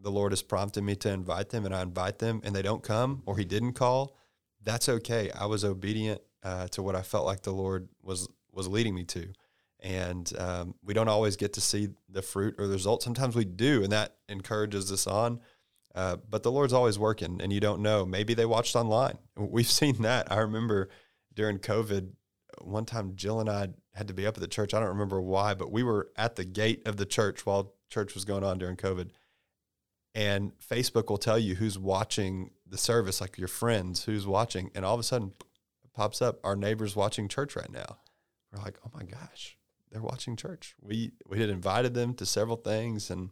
the 0.02 0.11
Lord 0.11 0.33
has 0.33 0.42
prompted 0.42 0.83
me 0.83 0.97
to 0.97 1.11
invite 1.11 1.50
them, 1.50 1.64
and 1.64 1.75
I 1.75 1.83
invite 1.83 2.19
them, 2.19 2.40
and 2.45 2.54
they 2.54 2.62
don't 2.62 2.83
come, 2.83 3.23
or 3.26 3.37
He 3.37 3.45
didn't 3.45 3.75
call, 3.75 4.16
that's 4.62 4.88
okay. 4.88 5.30
I 5.30 5.47
was 5.47 5.64
obedient 5.64 6.21
uh, 6.42 6.69
to 6.69 6.83
what 6.83 6.95
I 6.95 7.02
felt 7.02 7.26
like 7.26 7.42
the 7.42 7.52
Lord 7.52 7.88
was 8.02 8.28
was 8.52 8.69
leading 8.69 8.95
me 8.95 9.04
to. 9.04 9.28
And 9.83 10.30
um, 10.38 10.75
we 10.85 10.92
don't 10.92 11.09
always 11.09 11.37
get 11.37 11.54
to 11.54 11.61
see 11.61 11.88
the 12.09 12.21
fruit 12.21 12.57
or 12.59 12.66
the 12.66 12.75
result. 12.75 13.02
Sometimes 13.02 13.35
we 13.35 13.45
do, 13.45 13.83
and 13.83 13.92
that 13.92 14.16
encourages 14.28 14.92
us 14.92 15.07
on. 15.07 15.40
Uh, 15.95 16.16
but 16.28 16.42
the 16.42 16.52
Lord's 16.52 16.73
always 16.73 16.99
working, 16.99 17.40
and 17.40 17.52
you 17.52 17.61
don't 17.61 17.80
know. 17.80 18.04
Maybe 18.04 18.35
they 18.35 18.45
watched 18.45 18.76
online. 18.76 19.19
We've 19.37 19.71
seen 19.71 20.02
that. 20.02 20.30
I 20.30 20.38
remember 20.38 20.90
during 21.35 21.59
COVID, 21.59 22.11
one 22.61 22.85
time 22.85 23.16
Jill 23.16 23.40
and 23.40 23.49
I 23.49 23.69
had 23.95 24.09
to 24.09 24.14
be 24.14 24.26
up 24.26 24.37
at 24.37 24.40
the 24.40 24.49
church. 24.49 24.75
I 24.75 24.80
don't 24.80 24.88
remember 24.88 25.21
why, 25.21 25.54
but 25.54 25.73
we 25.73 25.83
were 25.83 26.11
at 26.16 26.37
the 26.37 26.45
gate 26.45 26.83
of 26.87 26.97
the 26.97 27.07
church 27.07 27.47
while 27.47 27.75
church 27.88 28.14
was 28.14 28.25
going 28.25 28.45
on 28.45 28.59
during 28.59 28.76
COVID. 28.76 29.11
And 30.14 30.52
Facebook 30.59 31.09
will 31.09 31.19
tell 31.19 31.38
you 31.38 31.55
who's 31.55 31.79
watching 31.79 32.50
the 32.67 32.79
service, 32.79 33.20
like 33.20 33.38
your 33.38 33.49
friends, 33.49 34.05
who's 34.05 34.27
watching. 34.27 34.70
And 34.75 34.85
all 34.85 34.94
of 34.94 35.01
a 35.01 35.05
sudden, 35.05 35.33
pops 35.94 36.23
up, 36.23 36.40
our 36.44 36.57
neighbors 36.57 36.96
watching 36.96 37.29
church 37.29 37.57
right 37.57 37.70
now. 37.70 37.99
We're 38.53 38.62
like, 38.62 38.79
oh 38.85 38.90
my 38.94 39.05
gosh, 39.05 39.57
they're 39.90 40.03
watching 40.03 40.37
church. 40.37 40.75
We 40.81 41.12
we 41.29 41.40
had 41.40 41.51
invited 41.51 41.94
them 41.94 42.14
to 42.14 42.27
several 42.27 42.57
things 42.57 43.11
and 43.11 43.31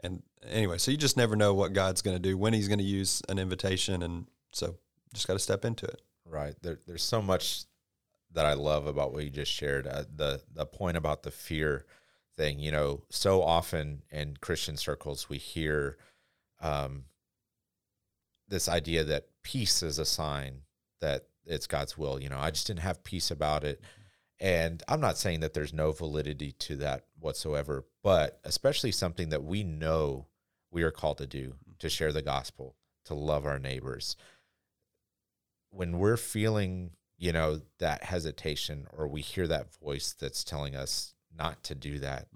and 0.00 0.22
anyway, 0.46 0.78
so 0.78 0.90
you 0.90 0.96
just 0.96 1.16
never 1.16 1.36
know 1.36 1.54
what 1.54 1.72
God's 1.72 2.02
going 2.02 2.16
to 2.16 2.22
do, 2.22 2.36
when 2.36 2.52
he's 2.52 2.68
going 2.68 2.78
to 2.78 2.84
use 2.84 3.22
an 3.28 3.38
invitation 3.38 4.02
and 4.02 4.26
so 4.52 4.76
just 5.14 5.26
got 5.26 5.32
to 5.32 5.38
step 5.38 5.64
into 5.64 5.86
it. 5.86 6.02
Right. 6.24 6.54
There, 6.62 6.78
there's 6.86 7.02
so 7.02 7.22
much 7.22 7.64
that 8.32 8.44
I 8.44 8.52
love 8.52 8.86
about 8.86 9.12
what 9.12 9.24
you 9.24 9.30
just 9.30 9.52
shared. 9.52 9.86
Uh, 9.86 10.04
the 10.14 10.42
the 10.52 10.66
point 10.66 10.96
about 10.96 11.22
the 11.22 11.30
fear 11.30 11.86
thing, 12.36 12.58
you 12.58 12.70
know, 12.70 13.02
so 13.10 13.42
often 13.42 14.02
in 14.10 14.36
Christian 14.40 14.76
circles 14.76 15.28
we 15.28 15.38
hear 15.38 15.96
um, 16.60 17.04
this 18.48 18.68
idea 18.68 19.04
that 19.04 19.28
peace 19.42 19.82
is 19.82 19.98
a 19.98 20.04
sign 20.04 20.62
that 21.00 21.26
it's 21.46 21.66
God's 21.66 21.96
will. 21.96 22.20
You 22.20 22.28
know, 22.28 22.38
I 22.38 22.50
just 22.50 22.66
didn't 22.66 22.80
have 22.80 23.04
peace 23.04 23.30
about 23.30 23.64
it. 23.64 23.80
And 24.38 24.82
I'm 24.88 25.00
not 25.00 25.16
saying 25.16 25.40
that 25.40 25.54
there's 25.54 25.72
no 25.72 25.92
validity 25.92 26.52
to 26.52 26.76
that 26.76 27.04
whatsoever, 27.18 27.86
but 28.02 28.38
especially 28.44 28.92
something 28.92 29.30
that 29.30 29.44
we 29.44 29.62
know 29.64 30.26
we 30.70 30.82
are 30.82 30.90
called 30.90 31.18
to 31.18 31.26
do 31.26 31.54
to 31.78 31.88
share 31.88 32.12
the 32.12 32.22
gospel, 32.22 32.76
to 33.06 33.14
love 33.14 33.46
our 33.46 33.58
neighbors. 33.58 34.16
When 35.70 35.98
we're 35.98 36.16
feeling, 36.16 36.90
you 37.18 37.32
know, 37.32 37.60
that 37.78 38.04
hesitation 38.04 38.86
or 38.92 39.08
we 39.08 39.22
hear 39.22 39.46
that 39.46 39.74
voice 39.74 40.12
that's 40.12 40.44
telling 40.44 40.76
us 40.76 41.14
not 41.38 41.62
to 41.64 41.74
do 41.74 41.98
that, 42.00 42.26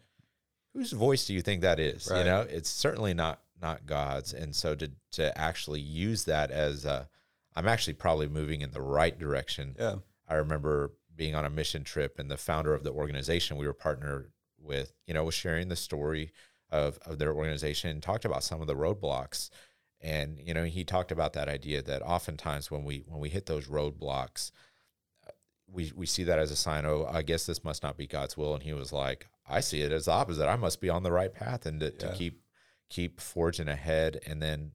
whose 0.75 0.93
voice 0.93 1.27
do 1.27 1.35
you 1.35 1.43
think 1.43 1.63
that 1.63 1.81
is? 1.81 2.09
Right. 2.11 2.19
You 2.19 2.25
know, 2.25 2.41
it's 2.41 2.71
certainly 2.71 3.15
not 3.15 3.41
not 3.61 3.87
God's. 3.87 4.33
And 4.33 4.55
so 4.55 4.75
to 4.75 4.91
to 5.13 5.37
actually 5.39 5.81
use 5.81 6.25
that 6.25 6.51
as 6.51 6.85
a 6.85 7.09
I'm 7.55 7.69
actually 7.69 7.95
probably 7.95 8.29
moving 8.29 8.61
in 8.61 8.71
the 8.71 8.81
right 8.81 9.19
direction. 9.19 9.77
Yeah. 9.79 9.97
I 10.29 10.35
remember 10.35 10.93
being 11.17 11.35
on 11.35 11.45
a 11.45 11.51
mission 11.51 11.85
trip 11.85 12.19
and 12.19 12.31
the 12.31 12.37
founder 12.37 12.73
of 12.73 12.85
the 12.85 12.93
organization 12.93 13.57
we 13.57 13.67
were 13.67 13.75
partnered 13.75 14.31
with, 14.59 14.93
you 15.07 15.13
know, 15.13 15.25
was 15.25 15.35
sharing 15.35 15.69
the 15.69 15.77
story 15.77 16.33
of, 16.71 16.99
of 17.05 17.19
their 17.19 17.35
organization 17.35 17.91
and 17.91 18.03
talked 18.03 18.25
about 18.25 18.45
some 18.45 18.61
of 18.61 18.67
the 18.67 18.77
roadblocks. 18.77 19.51
And, 20.01 20.39
you 20.39 20.55
know, 20.55 20.65
he 20.65 20.85
talked 20.85 21.13
about 21.13 21.33
that 21.35 21.49
idea 21.49 21.83
that 21.83 22.03
oftentimes 22.03 22.71
when 22.71 22.85
we 22.85 23.05
when 23.07 23.21
we 23.21 23.29
hit 23.29 23.47
those 23.47 23.67
roadblocks, 23.67 24.51
we 25.73 25.93
we 25.95 26.07
see 26.07 26.25
that 26.25 26.39
as 26.39 26.51
a 26.51 26.57
sign, 26.57 26.85
oh, 26.85 27.09
I 27.11 27.23
guess 27.23 27.47
this 27.47 27.65
must 27.65 27.83
not 27.83 27.97
be 27.97 28.07
God's 28.07 28.37
will. 28.37 28.55
And 28.55 28.63
he 28.63 28.73
was 28.73 28.93
like, 28.93 29.29
I 29.49 29.61
see 29.61 29.83
it 29.83 29.93
as 29.93 30.07
the 30.07 30.13
opposite. 30.13 30.49
I 30.49 30.57
must 30.57 30.81
be 30.81 30.91
on 30.91 31.03
the 31.03 31.13
right 31.13 31.33
path 31.33 31.67
and 31.67 31.81
to, 31.81 31.87
yeah. 31.87 32.09
to 32.09 32.15
keep 32.15 32.43
keep 32.89 33.21
forging 33.21 33.69
ahead. 33.69 34.21
And 34.27 34.43
then 34.43 34.73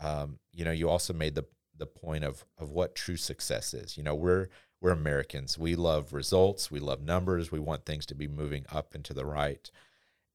um, 0.00 0.38
you 0.52 0.64
know, 0.64 0.72
you 0.72 0.88
also 0.88 1.12
made 1.12 1.34
the 1.34 1.44
the 1.78 1.86
point 1.86 2.24
of 2.24 2.44
of 2.58 2.70
what 2.70 2.94
true 2.94 3.16
success 3.16 3.74
is. 3.74 3.96
You 3.96 4.02
know, 4.02 4.14
we're 4.14 4.48
we're 4.80 4.90
Americans. 4.90 5.56
We 5.56 5.76
love 5.76 6.12
results. 6.12 6.70
We 6.70 6.80
love 6.80 7.02
numbers. 7.02 7.52
We 7.52 7.60
want 7.60 7.86
things 7.86 8.04
to 8.06 8.14
be 8.14 8.26
moving 8.26 8.66
up 8.70 8.94
and 8.94 9.04
to 9.04 9.14
the 9.14 9.24
right. 9.24 9.70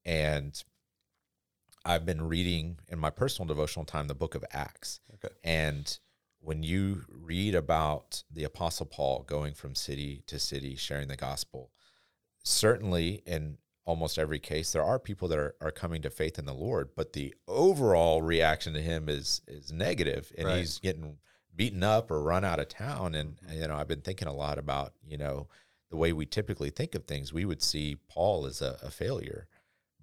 And 0.05 0.61
I've 1.83 2.05
been 2.05 2.27
reading 2.27 2.79
in 2.89 2.97
my 2.97 3.09
personal 3.09 3.47
devotional 3.47 3.85
time 3.85 4.07
the 4.07 4.15
book 4.15 4.35
of 4.35 4.45
Acts. 4.51 5.01
Okay. 5.15 5.33
And 5.43 5.99
when 6.39 6.63
you 6.63 7.03
read 7.09 7.55
about 7.55 8.23
the 8.31 8.43
apostle 8.43 8.85
Paul 8.85 9.23
going 9.27 9.53
from 9.53 9.75
city 9.75 10.23
to 10.27 10.39
city 10.39 10.75
sharing 10.75 11.07
the 11.07 11.15
gospel, 11.15 11.71
certainly 12.43 13.21
in 13.25 13.57
almost 13.85 14.19
every 14.19 14.37
case 14.39 14.73
there 14.73 14.83
are 14.83 14.99
people 14.99 15.27
that 15.29 15.39
are, 15.39 15.55
are 15.61 15.71
coming 15.71 16.01
to 16.01 16.09
faith 16.09 16.37
in 16.37 16.45
the 16.45 16.53
Lord, 16.53 16.89
but 16.95 17.13
the 17.13 17.33
overall 17.47 18.21
reaction 18.21 18.73
to 18.73 18.81
him 18.81 19.09
is 19.09 19.41
is 19.47 19.71
negative 19.71 20.31
and 20.37 20.47
right. 20.47 20.59
he's 20.59 20.77
getting 20.79 21.17
beaten 21.55 21.83
up 21.83 22.11
or 22.11 22.21
run 22.21 22.45
out 22.45 22.59
of 22.59 22.67
town. 22.67 23.15
And 23.15 23.39
you 23.51 23.67
know, 23.67 23.75
I've 23.75 23.87
been 23.87 24.01
thinking 24.01 24.27
a 24.27 24.33
lot 24.33 24.57
about 24.57 24.93
you 25.07 25.17
know 25.17 25.47
the 25.89 25.97
way 25.97 26.13
we 26.13 26.25
typically 26.25 26.69
think 26.69 26.95
of 26.95 27.05
things. 27.05 27.33
We 27.33 27.45
would 27.45 27.63
see 27.63 27.97
Paul 28.09 28.45
as 28.45 28.61
a, 28.61 28.77
a 28.83 28.91
failure, 28.91 29.47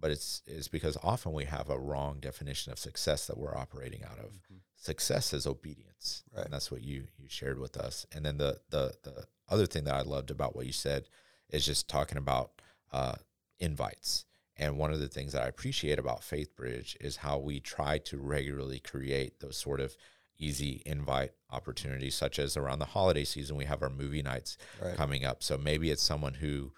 but 0.00 0.10
it's 0.10 0.42
it's 0.46 0.68
because 0.68 0.96
often 1.02 1.32
we 1.32 1.44
have 1.44 1.68
a 1.68 1.78
wrong 1.78 2.18
definition 2.20 2.72
of 2.72 2.78
success 2.78 3.26
that 3.26 3.38
we're 3.38 3.56
operating 3.56 4.02
out 4.04 4.18
of. 4.18 4.32
Mm-hmm. 4.32 4.56
Success 4.84 5.32
is 5.32 5.46
obedience, 5.46 6.24
right. 6.36 6.44
and 6.44 6.52
that's 6.52 6.70
what 6.70 6.82
you 6.82 7.04
you 7.16 7.26
shared 7.28 7.58
with 7.58 7.74
us. 7.78 8.06
And 8.12 8.26
then 8.26 8.36
the 8.36 8.58
the 8.68 8.92
the 9.02 9.24
other 9.48 9.64
thing 9.64 9.84
that 9.84 9.94
I 9.94 10.02
loved 10.02 10.30
about 10.30 10.54
what 10.54 10.66
you 10.66 10.72
said 10.72 11.08
is 11.48 11.64
just 11.64 11.88
talking 11.88 12.18
about 12.18 12.60
uh, 12.92 13.14
invites. 13.58 14.26
And 14.58 14.76
one 14.76 14.92
of 14.92 15.00
the 15.00 15.08
things 15.08 15.32
that 15.32 15.42
I 15.42 15.48
appreciate 15.48 15.98
about 15.98 16.22
Faith 16.22 16.54
Bridge 16.54 16.98
is 17.00 17.16
how 17.16 17.38
we 17.38 17.60
try 17.60 17.96
to 17.96 18.18
regularly 18.18 18.78
create 18.78 19.40
those 19.40 19.56
sort 19.56 19.80
of 19.80 19.96
easy 20.38 20.82
invite 20.84 21.32
opportunities, 21.50 22.14
such 22.14 22.38
as 22.38 22.54
around 22.54 22.78
the 22.78 22.84
holiday 22.84 23.24
season, 23.24 23.56
we 23.56 23.64
have 23.64 23.82
our 23.82 23.88
movie 23.88 24.22
nights 24.22 24.58
right. 24.82 24.96
coming 24.96 25.24
up. 25.24 25.42
So 25.42 25.56
maybe 25.56 25.90
it's 25.90 26.02
someone 26.02 26.34
who 26.34 26.72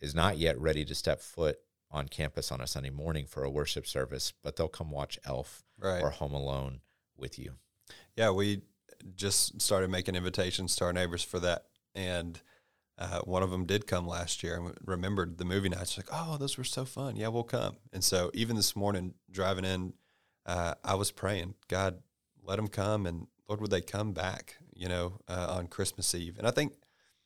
is 0.00 0.16
not 0.16 0.36
yet 0.36 0.60
ready 0.60 0.84
to 0.84 0.96
step 0.96 1.20
foot 1.20 1.58
on 1.92 2.08
campus 2.08 2.50
on 2.50 2.60
a 2.60 2.66
Sunday 2.66 2.90
morning 2.90 3.26
for 3.26 3.44
a 3.44 3.50
worship 3.50 3.86
service, 3.86 4.32
but 4.42 4.56
they'll 4.56 4.66
come 4.66 4.90
watch 4.90 5.16
Elf 5.24 5.62
right. 5.78 6.02
or 6.02 6.10
Home 6.10 6.34
Alone 6.34 6.80
with 7.22 7.38
you. 7.38 7.52
Yeah, 8.16 8.30
we 8.30 8.60
just 9.16 9.62
started 9.62 9.88
making 9.88 10.14
invitations 10.14 10.76
to 10.76 10.84
our 10.84 10.92
neighbors 10.92 11.22
for 11.22 11.40
that. 11.40 11.64
And 11.94 12.38
uh, 12.98 13.20
one 13.20 13.42
of 13.42 13.50
them 13.50 13.64
did 13.64 13.86
come 13.86 14.06
last 14.06 14.42
year 14.42 14.56
and 14.56 14.74
remembered 14.84 15.38
the 15.38 15.46
movie 15.46 15.70
nights. 15.70 15.96
Like, 15.96 16.08
oh, 16.12 16.36
those 16.36 16.58
were 16.58 16.64
so 16.64 16.84
fun. 16.84 17.16
Yeah, 17.16 17.28
we'll 17.28 17.42
come. 17.42 17.76
And 17.92 18.04
so 18.04 18.30
even 18.34 18.56
this 18.56 18.76
morning, 18.76 19.14
driving 19.30 19.64
in, 19.64 19.94
uh, 20.44 20.74
I 20.84 20.94
was 20.94 21.10
praying, 21.10 21.54
God, 21.68 22.02
let 22.42 22.56
them 22.56 22.68
come, 22.68 23.06
and 23.06 23.28
Lord, 23.48 23.60
would 23.60 23.70
they 23.70 23.80
come 23.80 24.12
back? 24.12 24.56
You 24.74 24.88
know, 24.88 25.20
uh, 25.28 25.54
on 25.56 25.68
Christmas 25.68 26.14
Eve. 26.14 26.38
And 26.38 26.46
I 26.46 26.50
think 26.50 26.74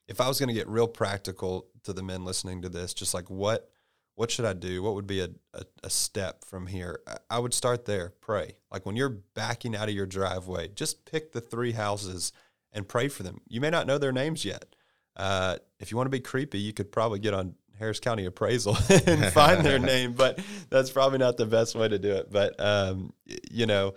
if 0.09 0.21
I 0.21 0.29
was 0.29 0.39
going 0.39 0.49
to 0.49 0.55
get 0.55 0.69
real 0.69 0.89
practical 0.89 1.67
to 1.85 1.93
the 1.93 2.03
men 2.03 2.25
listening 2.25 2.63
to 2.63 2.69
this, 2.69 2.93
just 2.93 3.15
like 3.15 3.31
what 3.31 3.71
what 4.16 4.31
should 4.31 4.46
I 4.46 4.55
do? 4.55 4.83
What 4.83 4.94
would 4.94 5.07
be 5.07 5.20
a, 5.20 5.29
a, 5.55 5.64
a, 5.85 5.90
step 5.90 6.44
from 6.44 6.66
here? 6.66 7.00
I 7.31 7.38
would 7.38 7.55
start 7.55 7.85
there. 7.85 8.14
Pray. 8.20 8.57
Like 8.72 8.87
when 8.87 8.96
you're 8.96 9.20
backing 9.35 9.76
out 9.76 9.88
of 9.88 9.94
your 9.94 10.07
driveway, 10.07 10.68
just 10.68 11.05
pick 11.05 11.33
the 11.33 11.40
three 11.40 11.72
houses 11.72 12.33
and 12.72 12.88
pray 12.88 13.09
for 13.09 13.22
them. 13.22 13.42
You 13.46 13.61
may 13.61 13.70
not 13.70 13.87
know 13.87 13.98
their 13.98 14.12
names 14.12 14.44
yet. 14.44 14.74
Uh, 15.16 15.57
if 15.79 15.90
you 15.90 15.98
want 15.98 16.07
to 16.07 16.11
be 16.11 16.20
creepy, 16.20 16.59
you 16.59 16.72
could 16.72 16.90
probably 16.90 17.18
get 17.18 17.35
on 17.35 17.55
Harris 17.79 18.00
County 18.00 18.24
Appraisal 18.24 18.76
and 19.07 19.33
find 19.33 19.64
their 19.64 19.79
name, 19.94 20.14
but 20.14 20.38
that's 20.70 20.90
probably 20.90 21.18
not 21.18 21.37
the 21.37 21.46
best 21.46 21.74
way 21.74 21.87
to 21.87 21.98
do 21.98 22.12
it. 22.12 22.31
But 22.31 22.59
um, 22.59 23.12
you 23.50 23.66
know, 23.66 23.94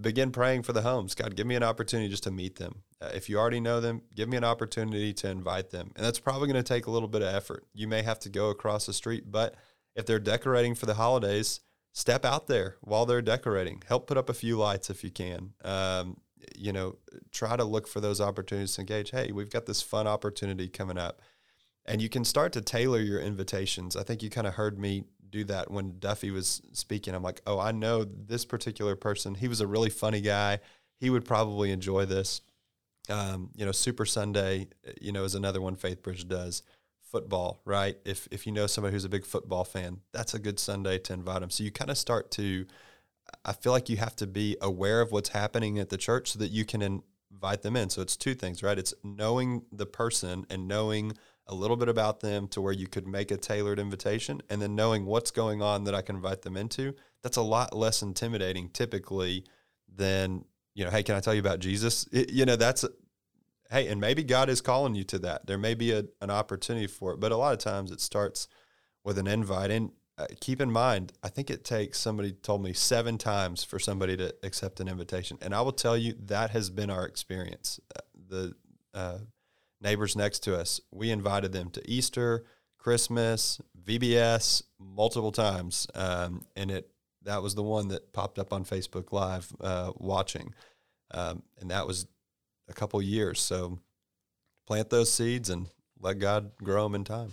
begin 0.00 0.30
praying 0.30 0.62
for 0.62 0.72
the 0.72 0.82
homes. 0.82 1.14
God, 1.14 1.36
give 1.36 1.46
me 1.46 1.54
an 1.54 1.62
opportunity 1.62 2.08
just 2.08 2.24
to 2.24 2.30
meet 2.30 2.56
them. 2.56 2.82
Uh, 3.00 3.10
if 3.14 3.28
you 3.28 3.38
already 3.38 3.60
know 3.60 3.80
them, 3.80 4.02
give 4.14 4.28
me 4.28 4.36
an 4.36 4.44
opportunity 4.44 5.12
to 5.14 5.30
invite 5.30 5.70
them. 5.70 5.92
And 5.96 6.04
that's 6.04 6.18
probably 6.18 6.48
going 6.48 6.62
to 6.62 6.74
take 6.74 6.86
a 6.86 6.90
little 6.90 7.08
bit 7.08 7.22
of 7.22 7.34
effort. 7.34 7.64
You 7.74 7.88
may 7.88 8.02
have 8.02 8.18
to 8.20 8.28
go 8.28 8.50
across 8.50 8.86
the 8.86 8.92
street, 8.92 9.30
but 9.30 9.54
if 9.94 10.06
they're 10.06 10.18
decorating 10.18 10.74
for 10.74 10.86
the 10.86 10.94
holidays, 10.94 11.60
step 11.92 12.24
out 12.24 12.46
there 12.46 12.76
while 12.82 13.06
they're 13.06 13.22
decorating. 13.22 13.82
Help 13.88 14.06
put 14.06 14.18
up 14.18 14.28
a 14.28 14.34
few 14.34 14.58
lights 14.58 14.90
if 14.90 15.02
you 15.02 15.10
can. 15.10 15.52
Um, 15.64 16.18
you 16.54 16.72
know, 16.72 16.96
try 17.32 17.56
to 17.56 17.64
look 17.64 17.88
for 17.88 18.00
those 18.00 18.20
opportunities 18.20 18.74
to 18.74 18.82
engage. 18.82 19.10
Hey, 19.10 19.32
we've 19.32 19.50
got 19.50 19.66
this 19.66 19.82
fun 19.82 20.06
opportunity 20.06 20.68
coming 20.68 20.98
up. 20.98 21.22
And 21.86 22.02
you 22.02 22.08
can 22.08 22.24
start 22.24 22.52
to 22.54 22.60
tailor 22.60 22.98
your 22.98 23.20
invitations. 23.20 23.96
I 23.96 24.02
think 24.02 24.22
you 24.22 24.28
kind 24.28 24.46
of 24.46 24.54
heard 24.54 24.78
me 24.78 25.04
do 25.30 25.44
that 25.44 25.70
when 25.70 25.98
Duffy 25.98 26.30
was 26.30 26.62
speaking. 26.72 27.14
I'm 27.14 27.22
like, 27.22 27.42
oh, 27.46 27.58
I 27.58 27.72
know 27.72 28.04
this 28.04 28.44
particular 28.44 28.96
person. 28.96 29.34
He 29.34 29.48
was 29.48 29.60
a 29.60 29.66
really 29.66 29.90
funny 29.90 30.20
guy. 30.20 30.60
He 30.98 31.10
would 31.10 31.24
probably 31.24 31.70
enjoy 31.70 32.06
this. 32.06 32.40
Um, 33.08 33.50
you 33.54 33.64
know, 33.64 33.72
Super 33.72 34.04
Sunday, 34.04 34.68
you 35.00 35.12
know, 35.12 35.24
is 35.24 35.34
another 35.34 35.60
one 35.60 35.76
FaithBridge 35.76 36.28
does. 36.28 36.62
Football, 37.02 37.60
right? 37.64 37.96
If 38.04 38.26
if 38.32 38.46
you 38.46 38.52
know 38.52 38.66
somebody 38.66 38.92
who's 38.92 39.04
a 39.04 39.08
big 39.08 39.24
football 39.24 39.62
fan, 39.62 40.00
that's 40.12 40.34
a 40.34 40.40
good 40.40 40.58
Sunday 40.58 40.98
to 40.98 41.12
invite 41.12 41.40
them. 41.40 41.50
So 41.50 41.62
you 41.62 41.70
kind 41.70 41.90
of 41.90 41.96
start 41.96 42.30
to. 42.32 42.66
I 43.44 43.52
feel 43.52 43.72
like 43.72 43.88
you 43.88 43.96
have 43.96 44.16
to 44.16 44.26
be 44.26 44.56
aware 44.60 45.00
of 45.00 45.12
what's 45.12 45.28
happening 45.30 45.78
at 45.78 45.88
the 45.88 45.96
church 45.96 46.32
so 46.32 46.38
that 46.40 46.50
you 46.50 46.64
can 46.64 47.02
invite 47.32 47.62
them 47.62 47.76
in. 47.76 47.90
So 47.90 48.02
it's 48.02 48.16
two 48.16 48.34
things, 48.34 48.62
right? 48.62 48.78
It's 48.78 48.92
knowing 49.04 49.62
the 49.72 49.86
person 49.86 50.46
and 50.50 50.66
knowing 50.66 51.12
a 51.48 51.54
little 51.54 51.76
bit 51.76 51.88
about 51.88 52.20
them 52.20 52.48
to 52.48 52.60
where 52.60 52.72
you 52.72 52.88
could 52.88 53.06
make 53.06 53.30
a 53.30 53.36
tailored 53.36 53.78
invitation 53.78 54.42
and 54.50 54.60
then 54.60 54.74
knowing 54.74 55.04
what's 55.04 55.30
going 55.30 55.62
on 55.62 55.84
that 55.84 55.94
I 55.94 56.02
can 56.02 56.16
invite 56.16 56.42
them 56.42 56.56
into, 56.56 56.94
that's 57.22 57.36
a 57.36 57.42
lot 57.42 57.74
less 57.76 58.02
intimidating 58.02 58.68
typically 58.70 59.44
than, 59.94 60.44
you 60.74 60.84
know, 60.84 60.90
hey, 60.90 61.02
can 61.02 61.14
I 61.14 61.20
tell 61.20 61.34
you 61.34 61.40
about 61.40 61.60
Jesus? 61.60 62.08
It, 62.10 62.30
you 62.32 62.44
know, 62.44 62.56
that's, 62.56 62.84
hey, 63.70 63.86
and 63.88 64.00
maybe 64.00 64.24
God 64.24 64.48
is 64.48 64.60
calling 64.60 64.94
you 64.94 65.04
to 65.04 65.18
that. 65.20 65.46
There 65.46 65.58
may 65.58 65.74
be 65.74 65.92
a, 65.92 66.04
an 66.20 66.30
opportunity 66.30 66.88
for 66.88 67.12
it, 67.12 67.20
but 67.20 67.30
a 67.30 67.36
lot 67.36 67.52
of 67.52 67.58
times 67.60 67.92
it 67.92 68.00
starts 68.00 68.48
with 69.04 69.16
an 69.16 69.28
invite. 69.28 69.70
And 69.70 69.92
uh, 70.18 70.26
keep 70.40 70.60
in 70.60 70.70
mind, 70.70 71.12
I 71.22 71.28
think 71.28 71.48
it 71.48 71.64
takes 71.64 71.98
somebody 71.98 72.32
told 72.32 72.62
me 72.62 72.72
seven 72.72 73.18
times 73.18 73.62
for 73.62 73.78
somebody 73.78 74.16
to 74.16 74.34
accept 74.42 74.80
an 74.80 74.88
invitation. 74.88 75.38
And 75.42 75.54
I 75.54 75.60
will 75.60 75.72
tell 75.72 75.96
you 75.96 76.14
that 76.24 76.50
has 76.50 76.70
been 76.70 76.90
our 76.90 77.06
experience. 77.06 77.78
Uh, 77.94 78.00
the, 78.28 78.54
uh, 78.94 79.18
neighbors 79.80 80.16
next 80.16 80.40
to 80.40 80.58
us. 80.58 80.80
We 80.92 81.10
invited 81.10 81.52
them 81.52 81.70
to 81.70 81.90
Easter, 81.90 82.44
Christmas, 82.78 83.60
VBS 83.84 84.62
multiple 84.78 85.32
times, 85.32 85.86
um, 85.94 86.42
and 86.54 86.70
it 86.70 86.90
that 87.22 87.42
was 87.42 87.56
the 87.56 87.62
one 87.62 87.88
that 87.88 88.12
popped 88.12 88.38
up 88.38 88.52
on 88.52 88.64
Facebook 88.64 89.12
Live 89.12 89.52
uh, 89.60 89.92
watching, 89.96 90.54
um, 91.10 91.42
and 91.58 91.70
that 91.70 91.86
was 91.86 92.06
a 92.68 92.72
couple 92.72 93.00
years. 93.02 93.40
So 93.40 93.80
plant 94.66 94.90
those 94.90 95.12
seeds 95.12 95.50
and 95.50 95.68
let 96.00 96.18
God 96.18 96.52
grow 96.62 96.84
them 96.84 96.94
in 96.94 97.04
time. 97.04 97.32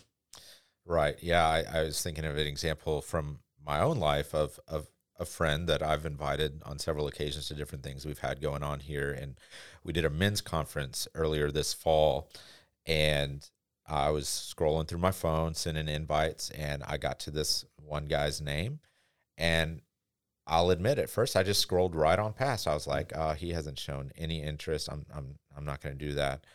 Right. 0.85 1.15
Yeah. 1.21 1.45
I, 1.45 1.63
I 1.71 1.83
was 1.83 2.01
thinking 2.01 2.25
of 2.25 2.37
an 2.37 2.47
example 2.47 3.01
from 3.01 3.39
my 3.65 3.79
own 3.79 3.97
life 3.97 4.33
of 4.33 4.59
of 4.67 4.87
a 5.23 5.25
friend 5.25 5.67
that 5.67 5.81
I've 5.81 6.05
invited 6.05 6.61
on 6.65 6.77
several 6.77 7.07
occasions 7.07 7.47
to 7.47 7.55
different 7.55 7.83
things 7.83 8.05
we've 8.05 8.19
had 8.19 8.41
going 8.41 8.61
on 8.61 8.81
here. 8.81 9.11
And 9.11 9.39
we 9.83 9.93
did 9.93 10.05
a 10.05 10.09
men's 10.09 10.41
conference 10.41 11.07
earlier 11.15 11.49
this 11.49 11.73
fall. 11.73 12.29
And 12.85 13.49
I 13.87 14.11
was 14.11 14.25
scrolling 14.25 14.87
through 14.87 14.99
my 14.99 15.11
phone, 15.11 15.55
sending 15.55 15.87
invites, 15.87 16.49
and 16.51 16.83
I 16.83 16.97
got 16.97 17.19
to 17.21 17.31
this 17.31 17.65
one 17.77 18.05
guy's 18.05 18.41
name. 18.41 18.79
And 19.37 19.81
I'll 20.45 20.69
admit, 20.69 20.99
at 20.99 21.09
first, 21.09 21.35
I 21.35 21.43
just 21.43 21.61
scrolled 21.61 21.95
right 21.95 22.19
on 22.19 22.33
past. 22.33 22.67
I 22.67 22.73
was 22.73 22.85
like, 22.85 23.15
uh, 23.15 23.33
he 23.33 23.51
hasn't 23.53 23.79
shown 23.79 24.11
any 24.17 24.43
interest. 24.43 24.89
I'm, 24.91 25.05
I'm, 25.13 25.39
I'm 25.55 25.65
not 25.65 25.81
going 25.81 25.97
to 25.97 26.05
do 26.05 26.13
that. 26.15 26.45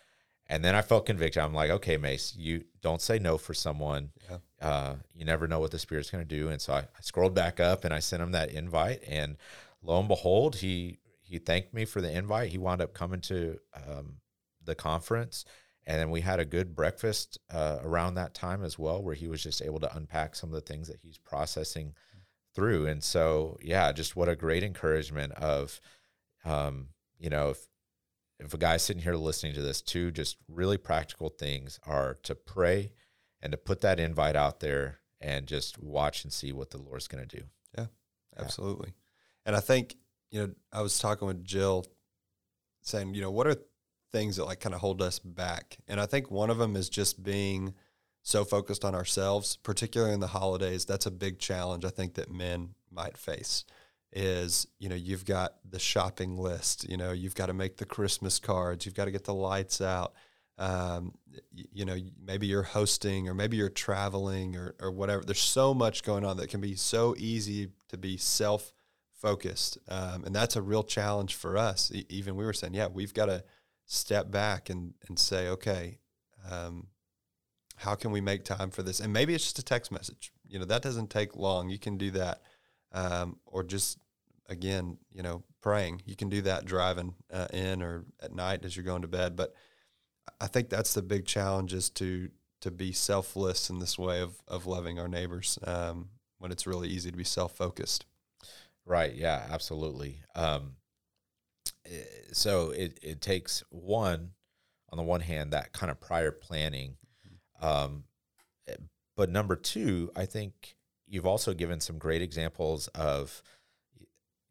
And 0.48 0.64
then 0.64 0.74
I 0.74 0.80
felt 0.80 1.06
convicted. 1.06 1.42
I'm 1.42 1.52
like, 1.52 1.70
okay, 1.70 1.98
Mace, 1.98 2.34
you 2.34 2.64
don't 2.80 3.02
say 3.02 3.18
no 3.18 3.36
for 3.36 3.52
someone. 3.52 4.10
Yeah. 4.30 4.38
Uh, 4.66 4.94
you 5.14 5.24
never 5.24 5.46
know 5.46 5.60
what 5.60 5.70
the 5.70 5.78
Spirit's 5.78 6.10
going 6.10 6.26
to 6.26 6.36
do. 6.36 6.48
And 6.48 6.60
so 6.60 6.72
I, 6.72 6.78
I, 6.78 7.00
scrolled 7.02 7.34
back 7.34 7.60
up 7.60 7.84
and 7.84 7.92
I 7.92 7.98
sent 7.98 8.22
him 8.22 8.32
that 8.32 8.50
invite. 8.50 9.02
And 9.06 9.36
lo 9.82 9.98
and 9.98 10.08
behold, 10.08 10.56
he 10.56 10.98
he 11.22 11.38
thanked 11.38 11.74
me 11.74 11.84
for 11.84 12.00
the 12.00 12.10
invite. 12.10 12.50
He 12.50 12.58
wound 12.58 12.80
up 12.80 12.94
coming 12.94 13.20
to 13.22 13.58
um, 13.74 14.16
the 14.64 14.74
conference. 14.74 15.44
And 15.86 15.98
then 15.98 16.10
we 16.10 16.22
had 16.22 16.40
a 16.40 16.44
good 16.44 16.74
breakfast 16.74 17.38
uh, 17.50 17.78
around 17.82 18.14
that 18.14 18.34
time 18.34 18.64
as 18.64 18.78
well, 18.78 19.02
where 19.02 19.14
he 19.14 19.28
was 19.28 19.42
just 19.42 19.62
able 19.62 19.80
to 19.80 19.96
unpack 19.96 20.34
some 20.34 20.48
of 20.50 20.54
the 20.54 20.60
things 20.60 20.88
that 20.88 21.00
he's 21.02 21.18
processing 21.18 21.94
through. 22.54 22.86
And 22.86 23.02
so, 23.02 23.58
yeah, 23.62 23.92
just 23.92 24.16
what 24.16 24.28
a 24.28 24.36
great 24.36 24.62
encouragement 24.62 25.32
of, 25.32 25.80
um, 26.44 26.88
you 27.18 27.30
know, 27.30 27.50
if 27.50 27.66
if 28.46 28.54
a 28.54 28.58
guy's 28.58 28.82
sitting 28.82 29.02
here 29.02 29.14
listening 29.14 29.54
to 29.54 29.62
this, 29.62 29.82
two 29.82 30.10
just 30.10 30.36
really 30.48 30.76
practical 30.76 31.28
things 31.28 31.80
are 31.86 32.16
to 32.22 32.34
pray 32.34 32.92
and 33.40 33.52
to 33.52 33.58
put 33.58 33.80
that 33.80 33.98
invite 33.98 34.36
out 34.36 34.60
there 34.60 35.00
and 35.20 35.46
just 35.46 35.78
watch 35.78 36.24
and 36.24 36.32
see 36.32 36.52
what 36.52 36.70
the 36.70 36.78
Lord's 36.78 37.08
going 37.08 37.26
to 37.26 37.36
do. 37.36 37.44
Yeah, 37.76 37.86
absolutely. 38.38 38.90
Yeah. 38.90 39.46
And 39.46 39.56
I 39.56 39.60
think, 39.60 39.96
you 40.30 40.40
know, 40.40 40.52
I 40.72 40.82
was 40.82 40.98
talking 40.98 41.26
with 41.26 41.44
Jill 41.44 41.84
saying, 42.82 43.14
you 43.14 43.22
know, 43.22 43.30
what 43.30 43.46
are 43.46 43.56
things 44.12 44.36
that 44.36 44.44
like 44.44 44.60
kind 44.60 44.74
of 44.74 44.80
hold 44.80 45.02
us 45.02 45.18
back? 45.18 45.78
And 45.88 46.00
I 46.00 46.06
think 46.06 46.30
one 46.30 46.50
of 46.50 46.58
them 46.58 46.76
is 46.76 46.88
just 46.88 47.22
being 47.22 47.74
so 48.22 48.44
focused 48.44 48.84
on 48.84 48.94
ourselves, 48.94 49.56
particularly 49.56 50.14
in 50.14 50.20
the 50.20 50.28
holidays. 50.28 50.84
That's 50.84 51.06
a 51.06 51.10
big 51.10 51.38
challenge 51.38 51.84
I 51.84 51.90
think 51.90 52.14
that 52.14 52.30
men 52.30 52.74
might 52.90 53.16
face 53.16 53.64
is 54.12 54.66
you 54.78 54.88
know 54.88 54.94
you've 54.94 55.24
got 55.24 55.54
the 55.68 55.78
shopping 55.78 56.36
list 56.36 56.88
you 56.88 56.96
know 56.96 57.12
you've 57.12 57.34
got 57.34 57.46
to 57.46 57.52
make 57.52 57.76
the 57.76 57.84
christmas 57.84 58.38
cards 58.38 58.86
you've 58.86 58.94
got 58.94 59.04
to 59.04 59.10
get 59.10 59.24
the 59.24 59.34
lights 59.34 59.82
out 59.82 60.14
um, 60.58 61.14
you, 61.52 61.84
know 61.84 61.96
maybe 62.20 62.46
you're 62.48 62.64
hosting 62.64 63.28
or 63.28 63.34
maybe 63.34 63.56
you're 63.56 63.68
traveling 63.68 64.56
or, 64.56 64.74
or 64.80 64.90
whatever. 64.90 65.24
There's 65.24 65.40
so 65.40 65.72
much 65.72 66.02
going 66.02 66.24
on 66.24 66.36
that 66.38 66.48
can 66.48 66.60
be 66.60 66.74
so 66.74 67.14
easy 67.16 67.68
to 67.88 67.96
be 67.96 68.16
self 68.16 68.72
focused 69.14 69.78
um, 69.88 70.24
and 70.24 70.34
that's 70.34 70.56
a 70.56 70.62
real 70.62 70.82
challenge 70.82 71.36
for 71.36 71.56
us. 71.56 71.92
Even 72.08 72.36
we 72.36 72.44
were 72.44 72.52
saying 72.52 72.74
yeah 72.74 72.88
we've 72.88 73.14
got 73.14 73.26
to 73.26 73.44
step 73.86 74.30
back 74.30 74.68
and, 74.68 74.94
and 75.08 75.18
say 75.18 75.48
okay 75.48 75.98
um, 76.50 76.88
how 77.76 77.94
can 77.94 78.10
we 78.10 78.20
make 78.20 78.44
time 78.44 78.70
for 78.70 78.82
this 78.82 78.98
and 78.98 79.12
maybe 79.12 79.34
it's 79.34 79.44
just 79.44 79.58
a 79.60 79.64
text 79.64 79.92
message. 79.92 80.32
You 80.48 80.58
know 80.58 80.64
that 80.64 80.82
doesn't 80.82 81.10
take 81.10 81.36
long. 81.36 81.68
You 81.68 81.78
can 81.78 81.96
do 81.96 82.10
that 82.12 82.42
um, 82.92 83.38
or 83.46 83.62
just 83.62 83.98
again, 84.48 84.98
you 85.12 85.22
know, 85.22 85.42
praying. 85.60 86.02
You 86.06 86.16
can 86.16 86.28
do 86.28 86.42
that 86.42 86.64
driving 86.64 87.14
uh, 87.32 87.48
in 87.52 87.82
or 87.82 88.04
at 88.22 88.34
night 88.34 88.64
as 88.64 88.76
you're 88.76 88.84
going 88.84 89.02
to 89.02 89.08
bed. 89.08 89.36
But 89.36 89.54
I 90.40 90.46
think 90.46 90.68
that's 90.68 90.94
the 90.94 91.02
big 91.02 91.26
challenge 91.26 91.72
is 91.72 91.90
to 91.90 92.30
to 92.60 92.70
be 92.72 92.92
selfless 92.92 93.70
in 93.70 93.78
this 93.78 93.98
way 93.98 94.20
of 94.20 94.42
of 94.48 94.66
loving 94.66 94.98
our 94.98 95.08
neighbors 95.08 95.58
um, 95.64 96.08
when 96.38 96.50
it's 96.50 96.66
really 96.66 96.88
easy 96.88 97.10
to 97.10 97.16
be 97.16 97.24
self 97.24 97.56
focused. 97.56 98.06
Right. 98.84 99.14
Yeah. 99.14 99.46
Absolutely. 99.50 100.22
Um, 100.34 100.76
eh, 101.86 102.02
so 102.32 102.70
it 102.70 102.98
it 103.02 103.20
takes 103.20 103.62
one 103.70 104.30
on 104.90 104.96
the 104.96 105.04
one 105.04 105.20
hand 105.20 105.52
that 105.52 105.72
kind 105.72 105.90
of 105.90 106.00
prior 106.00 106.32
planning, 106.32 106.96
mm-hmm. 107.26 107.66
um, 107.66 108.04
eh, 108.66 108.76
but 109.16 109.28
number 109.28 109.54
two, 109.54 110.10
I 110.16 110.24
think 110.24 110.77
you've 111.08 111.26
also 111.26 111.54
given 111.54 111.80
some 111.80 111.98
great 111.98 112.22
examples 112.22 112.88
of 112.88 113.42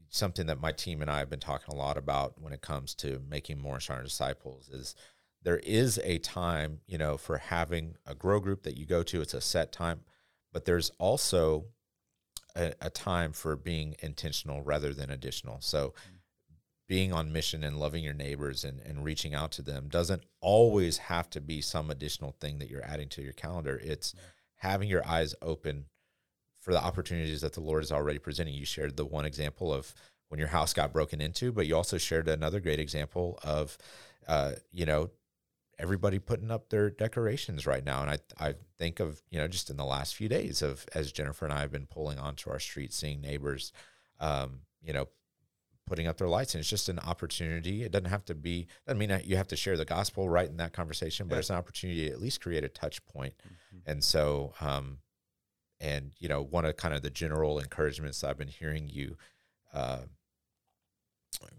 something 0.10 0.48
that 0.48 0.62
my 0.62 0.72
team 0.72 1.02
and 1.02 1.12
I 1.12 1.20
have 1.20 1.30
been 1.30 1.40
talking 1.40 1.74
a 1.74 1.78
lot 1.78 1.98
about 1.98 2.42
when 2.42 2.54
it 2.54 2.62
comes 2.62 2.96
to 2.96 3.22
making 3.30 3.60
more 3.60 3.80
and 3.90 4.04
disciples 4.04 4.70
is 4.70 4.96
there 5.44 5.58
is 5.58 6.00
a 6.04 6.18
time, 6.20 6.80
you 6.88 6.98
know, 6.98 7.18
for 7.18 7.38
having 7.38 7.96
a 8.06 8.16
grow 8.16 8.40
group 8.40 8.64
that 8.64 8.78
you 8.78 8.86
go 8.86 9.04
to. 9.04 9.22
It's 9.22 9.34
a 9.34 9.42
set 9.42 9.72
time, 9.72 10.02
but 10.52 10.66
there's 10.66 10.90
also 10.98 11.66
a, 12.56 12.74
a 12.82 12.90
time 12.90 13.34
for 13.34 13.56
being 13.56 13.96
intentional 14.00 14.64
rather 14.64 14.94
than 14.94 15.10
additional. 15.10 15.62
So 15.62 15.94
being 16.88 17.14
on 17.14 17.34
mission 17.34 17.64
and 17.64 17.78
loving 17.80 18.04
your 18.04 18.14
neighbors 18.14 18.64
and, 18.64 18.80
and 18.80 19.04
reaching 19.04 19.36
out 19.36 19.52
to 19.52 19.62
them 19.62 19.90
doesn't 19.90 20.24
always 20.42 20.98
have 20.98 21.30
to 21.32 21.42
be 21.42 21.62
some 21.62 21.92
additional 21.92 22.32
thing 22.40 22.60
that 22.60 22.70
you're 22.70 22.86
adding 22.86 23.10
to 23.10 23.22
your 23.22 23.34
calendar. 23.34 23.80
It's 23.84 24.16
having 24.56 24.90
your 24.90 25.06
eyes 25.06 25.36
open 25.42 25.86
for 26.68 26.74
the 26.74 26.84
opportunities 26.84 27.40
that 27.40 27.54
the 27.54 27.62
Lord 27.62 27.82
is 27.82 27.94
already 27.94 28.20
presenting. 28.20 28.54
You 28.54 28.66
shared 28.66 28.98
the 28.98 29.06
one 29.06 29.24
example 29.24 29.74
of 29.74 29.96
when 30.28 30.38
your 30.38 30.50
house 30.50 30.74
got 30.74 30.92
broken 30.92 31.22
into, 31.22 31.54
but 31.54 31.66
you 31.66 31.74
also 31.78 31.98
shared 31.98 32.28
another 32.28 32.60
great 32.60 32.78
example 32.78 33.40
of, 33.42 33.78
uh, 34.28 34.52
you 34.74 34.86
know, 34.86 35.10
everybody 35.80 36.20
putting 36.20 36.52
up 36.52 36.68
their 36.68 36.90
decorations 36.90 37.66
right 37.66 37.86
now. 37.86 38.02
And 38.02 38.12
I, 38.12 38.48
I 38.50 38.56
think 38.78 39.00
of, 39.00 39.22
you 39.30 39.40
know, 39.40 39.48
just 39.48 39.70
in 39.70 39.78
the 39.78 39.86
last 39.86 40.18
few 40.18 40.28
days 40.28 40.62
of, 40.62 40.86
as 40.94 41.14
Jennifer 41.14 41.46
and 41.46 41.54
I 41.54 41.62
have 41.62 41.72
been 41.72 41.86
pulling 41.86 42.20
onto 42.20 42.50
our 42.50 42.60
street, 42.60 42.92
seeing 42.92 43.22
neighbors, 43.22 43.72
um, 44.20 44.64
you 44.84 44.92
know, 44.92 45.08
putting 45.86 46.06
up 46.06 46.18
their 46.18 46.28
lights 46.28 46.54
and 46.54 46.60
it's 46.60 46.70
just 46.70 46.90
an 46.90 47.00
opportunity. 47.00 47.84
It 47.84 47.94
doesn't 47.94 48.10
have 48.10 48.26
to 48.26 48.36
be, 48.36 48.68
doesn't 48.86 49.00
mean 49.00 49.08
that 49.08 49.26
you 49.26 49.38
have 49.38 49.48
to 49.48 49.56
share 49.56 49.78
the 49.78 49.86
gospel 49.86 50.28
right 50.28 50.50
in 50.50 50.58
that 50.58 50.74
conversation, 50.74 51.30
but 51.30 51.36
yeah. 51.36 51.40
it's 51.40 51.50
an 51.50 51.56
opportunity 51.56 52.10
to 52.10 52.12
at 52.12 52.20
least 52.20 52.42
create 52.42 52.66
a 52.66 52.68
touch 52.68 53.06
point. 53.06 53.36
Mm-hmm. 53.38 53.90
And 53.90 54.04
so, 54.04 54.52
um, 54.60 54.98
and 55.80 56.12
you 56.20 56.28
know, 56.28 56.42
one 56.42 56.66
of 56.66 56.78
kind 56.78 56.94
of 56.94 57.02
the 57.02 57.10
general 57.10 57.60
encouragements 57.60 58.24
I've 58.24 58.38
been 58.38 58.48
hearing 58.48 58.90
you, 58.90 59.18
uh, 59.74 60.00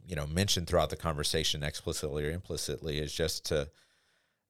you 0.07 0.17
know, 0.17 0.27
mention 0.27 0.67
throughout 0.67 0.91
the 0.91 0.97
conversation 0.97 1.63
explicitly 1.63 2.27
or 2.27 2.31
implicitly 2.31 2.99
is 2.99 3.13
just 3.13 3.45
to, 3.47 3.69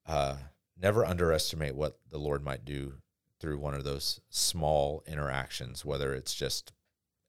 uh, 0.06 0.36
never 0.80 1.04
underestimate 1.04 1.74
what 1.74 1.98
the 2.10 2.18
Lord 2.18 2.42
might 2.42 2.64
do 2.64 2.94
through 3.40 3.58
one 3.58 3.74
of 3.74 3.84
those 3.84 4.20
small 4.30 5.02
interactions, 5.06 5.84
whether 5.84 6.14
it's 6.14 6.34
just 6.34 6.72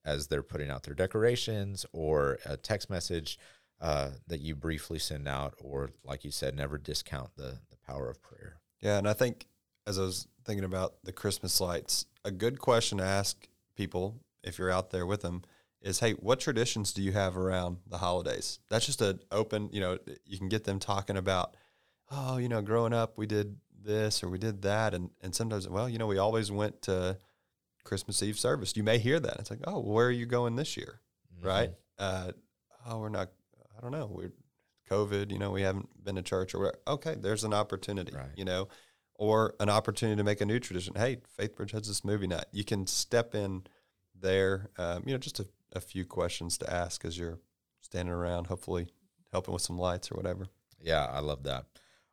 as 0.06 0.28
they're 0.28 0.43
putting 0.43 0.69
out 0.69 0.84
their 0.84 0.93
decorations 0.93 1.86
or 1.91 2.39
a 2.45 2.58
text 2.58 2.89
message 2.89 3.38
uh, 3.82 4.10
that 4.28 4.39
you 4.39 4.56
briefly 4.56 4.99
send 4.99 5.28
out, 5.28 5.54
or 5.62 5.89
like 6.04 6.23
you 6.23 6.32
said, 6.32 6.56
never 6.56 6.78
discount 6.78 7.30
the, 7.36 7.60
the 7.69 7.78
power 7.86 8.10
of 8.10 8.21
prayer. 8.21 8.58
Yeah, 8.82 8.97
and 8.97 9.08
I 9.08 9.13
think 9.13 9.47
as 9.88 9.97
I 9.97 10.04
was 10.04 10.28
thinking 10.45 10.65
about 10.65 10.95
the 11.04 11.12
Christmas 11.12 11.60
lights, 11.62 12.06
a 12.30 12.38
good 12.38 12.60
question 12.60 12.98
to 13.00 13.04
ask 13.04 13.48
people 13.76 14.22
if 14.44 14.58
you're 14.58 14.72
out 14.72 14.92
there 14.92 15.06
with 15.06 15.22
them 15.22 15.44
is, 15.82 16.00
hey, 16.00 16.13
what 16.13 16.39
traditions 16.39 16.94
do 16.94 17.02
you 17.02 17.12
have 17.12 17.38
around 17.38 17.78
the 17.88 17.98
holidays? 17.98 18.60
That's 18.70 18.86
just 18.86 19.02
an 19.02 19.20
open, 19.32 19.70
you 19.72 19.82
know, 19.82 19.98
you 20.26 20.38
can 20.38 20.50
get 20.50 20.63
them 20.63 20.80
talking 20.80 21.18
about– 21.18 21.56
oh, 22.12 22.38
you 22.38 22.50
know, 22.50 22.62
growing 22.62 22.94
up 22.94 23.18
we 23.18 23.26
did 23.26 23.58
this 23.84 24.24
or 24.24 24.30
we 24.30 24.38
did 24.38 24.62
that, 24.63 24.94
and 24.94 25.10
and 25.22 25.34
sometimes, 25.34 25.68
well, 25.68 25.88
you 25.89 25.98
know, 25.98 26.08
we 26.08 26.18
always 26.18 26.52
went 26.52 26.82
to 26.84 27.18
Christmas 27.84 28.22
Eve 28.24 28.39
service. 28.39 28.76
You 28.76 28.84
may 28.84 28.98
hear 28.98 29.20
that. 29.20 29.38
It's 29.39 29.50
like, 29.50 29.62
oh, 29.65 29.80
where 29.80 30.08
are 30.08 30.12
you 30.12 30.26
going 30.26 30.56
this 30.56 30.76
year, 30.76 31.02
mm-hmm. 31.38 31.48
right? 31.48 31.72
Uh, 31.98 32.32
oh, 32.88 33.00
we're 33.00 33.10
not. 33.10 33.30
I 33.78 33.82
don't 33.82 33.92
know. 33.92 34.10
We're 34.12 34.34
COVID. 34.89 35.32
You 35.32 35.39
know, 35.39 35.52
we 35.52 35.62
haven't 35.62 35.88
been 36.04 36.15
to 36.15 36.22
church 36.22 36.54
or 36.54 36.60
whatever. 36.60 36.80
Okay, 36.88 37.15
there's 37.15 37.44
an 37.44 37.54
opportunity. 37.54 38.13
Right. 38.13 38.26
You 38.36 38.46
know, 38.46 38.68
or 39.19 39.53
an 39.60 39.69
opportunity 39.69 40.15
to 40.15 40.23
make 40.23 40.39
a 40.39 40.45
new 40.45 40.60
tradition. 40.60 40.95
Hey, 40.95 41.17
Faithbridge 41.38 41.71
has 41.71 41.88
this 41.88 42.05
movie 42.05 42.25
night. 42.25 42.45
You 42.53 42.63
can 42.63 42.88
step 42.88 43.36
in 43.36 43.63
there. 44.19 44.69
Um, 44.77 45.03
you 45.05 45.12
know, 45.12 45.17
just 45.17 45.41
a, 45.41 45.47
a 45.73 45.82
few 45.82 46.05
questions 46.05 46.58
to 46.60 46.73
ask 46.73 47.03
as 47.03 47.17
you're 47.17 47.38
standing 47.82 48.13
around, 48.13 48.47
hopefully 48.47 48.88
helping 49.34 49.53
with 49.53 49.62
some 49.62 49.77
lights 49.77 50.10
or 50.10 50.15
whatever. 50.15 50.47
Yeah, 50.82 51.05
I 51.05 51.19
love 51.19 51.43
that. 51.43 51.65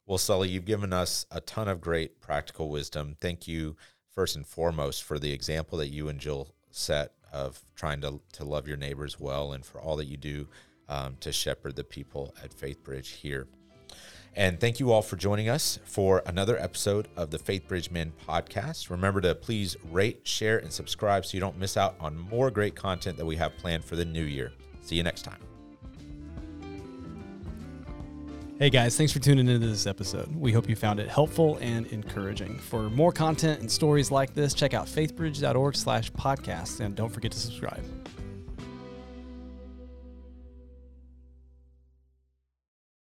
Well, 0.05 0.19
Sully, 0.19 0.49
you've 0.49 0.65
given 0.65 0.93
us 0.93 1.27
a 1.31 1.41
ton 1.41 1.69
of 1.69 1.81
great 1.81 2.21
practical 2.21 2.71
wisdom. 2.71 3.17
Thank 3.21 3.47
you, 3.47 3.77
first 4.13 4.35
and 4.35 4.47
foremost, 4.47 5.05
for 5.05 5.21
the 5.21 5.33
example 5.33 5.79
that 5.79 5.89
you 5.89 6.09
and 6.09 6.19
Jill 6.19 6.49
set 6.73 7.13
of 7.33 7.61
trying 7.77 8.01
to, 8.01 8.21
to 8.33 8.45
love 8.45 8.67
your 8.67 8.77
neighbors 8.77 9.21
well 9.21 9.53
and 9.53 9.65
for 9.65 9.81
all 9.81 9.97
that 9.97 10.07
you 10.07 10.17
do 10.17 10.49
um, 10.89 11.17
to 11.21 11.31
shepherd 11.31 11.77
the 11.77 11.85
people 11.85 12.35
at 12.43 12.51
Faithbridge 12.51 13.07
here. 13.07 13.47
And 14.37 14.61
thank 14.61 14.79
you 14.79 14.93
all 14.93 15.01
for 15.01 15.17
joining 15.17 15.49
us 15.49 15.79
for 15.85 16.23
another 16.27 16.59
episode 16.59 17.09
of 17.17 17.31
the 17.31 17.39
Faithbridge 17.39 17.91
Men 17.91 18.13
podcast. 18.29 18.91
Remember 18.91 19.23
to 19.23 19.35
please 19.35 19.77
rate, 19.91 20.21
share, 20.25 20.59
and 20.59 20.71
subscribe 20.71 21.25
so 21.25 21.35
you 21.35 21.41
don't 21.41 21.59
miss 21.59 21.79
out 21.79 21.97
on 21.99 22.19
more 22.19 22.51
great 22.51 22.75
content 22.75 23.17
that 23.17 23.25
we 23.25 23.37
have 23.37 23.57
planned 23.57 23.83
for 23.83 23.97
the 23.97 24.05
new 24.05 24.25
year. 24.25 24.53
See 24.83 24.95
you 24.97 25.03
next 25.03 25.23
time. 25.23 25.41
Hey 28.59 28.71
guys, 28.71 28.97
thanks 28.97 29.13
for 29.13 29.19
tuning 29.19 29.49
into 29.49 29.67
this 29.67 29.87
episode. 29.87 30.35
We 30.35 30.53
hope 30.53 30.69
you 30.69 30.77
found 30.77 31.01
it 31.01 31.09
helpful 31.09 31.59
and 31.61 31.87
encouraging. 31.89 32.59
For 32.59 32.89
more 32.91 33.13
content 33.13 33.61
and 33.61 33.71
stories 33.71 34.11
like 34.11 34.35
this, 34.35 34.55
check 34.55 34.75
out 34.75 34.87
faithbridge.org 34.87 35.77
slash 35.77 36.11
podcast 36.13 36.81
and 36.81 36.95
don't 36.95 37.11
forget 37.11 37.33
to 37.33 37.39
subscribe. 37.39 37.85